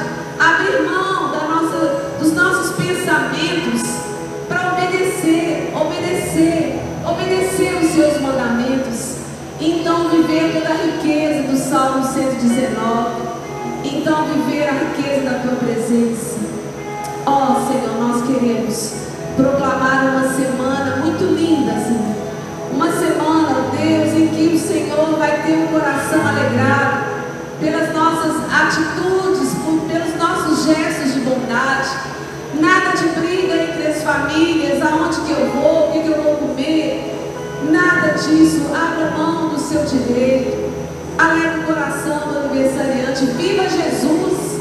abrir 0.40 0.82
mão 0.82 1.30
da 1.30 1.46
nossa, 1.46 2.16
dos 2.18 2.32
nossos 2.32 2.74
pensamentos 2.76 3.82
para 4.48 4.72
obedecer, 4.72 5.70
obedecer, 5.76 6.80
obedecer 7.06 7.74
os 7.84 7.90
seus 7.90 8.22
mandamentos. 8.22 9.16
Então 9.60 10.08
viver 10.08 10.54
toda 10.54 10.70
a 10.70 10.76
riqueza 10.76 11.42
do 11.42 11.58
Salmo 11.58 12.04
119. 12.04 13.36
Então 13.84 14.24
viver 14.24 14.68
a 14.68 14.72
riqueza 14.72 15.30
da 15.30 15.38
tua 15.40 15.56
presença. 15.56 16.36
Ó 17.26 17.52
oh, 17.52 17.70
Senhor, 17.70 18.00
nós 18.00 18.26
queremos 18.26 18.94
proclamar 19.36 20.06
uma 20.06 20.28
semana 20.34 20.96
muito 20.96 21.24
linda, 21.34 21.72
Senhor. 21.72 22.15
Uma 22.76 22.92
semana, 22.92 23.70
Deus, 23.72 24.12
em 24.12 24.28
que 24.28 24.54
o 24.54 24.58
Senhor 24.58 25.16
vai 25.16 25.42
ter 25.46 25.54
um 25.54 25.66
coração 25.68 26.20
alegrado 26.28 27.06
pelas 27.58 27.90
nossas 27.94 28.36
atitudes, 28.52 29.54
por, 29.64 29.80
pelos 29.88 30.14
nossos 30.16 30.66
gestos 30.66 31.14
de 31.14 31.20
bondade. 31.20 31.88
Nada 32.60 32.94
de 32.94 33.18
briga 33.18 33.54
entre 33.54 33.86
as 33.86 34.02
famílias, 34.02 34.82
aonde 34.82 35.22
que 35.22 35.32
eu 35.32 35.50
vou, 35.52 35.88
o 35.88 35.92
que, 35.92 36.00
que 36.00 36.08
eu 36.08 36.22
vou 36.22 36.36
comer. 36.36 37.14
Nada 37.70 38.08
disso. 38.08 38.66
Abra 38.74 39.10
mão 39.16 39.48
do 39.48 39.58
seu 39.58 39.82
direito. 39.82 40.70
Alegre 41.16 41.60
o 41.60 41.62
coração 41.62 42.28
do 42.28 42.38
aniversariante. 42.40 43.24
Viva 43.24 43.62
Jesus! 43.70 44.60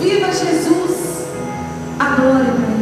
Viva 0.00 0.26
Jesus! 0.28 1.26
A 1.98 2.10
glória 2.14 2.52
para 2.52 2.75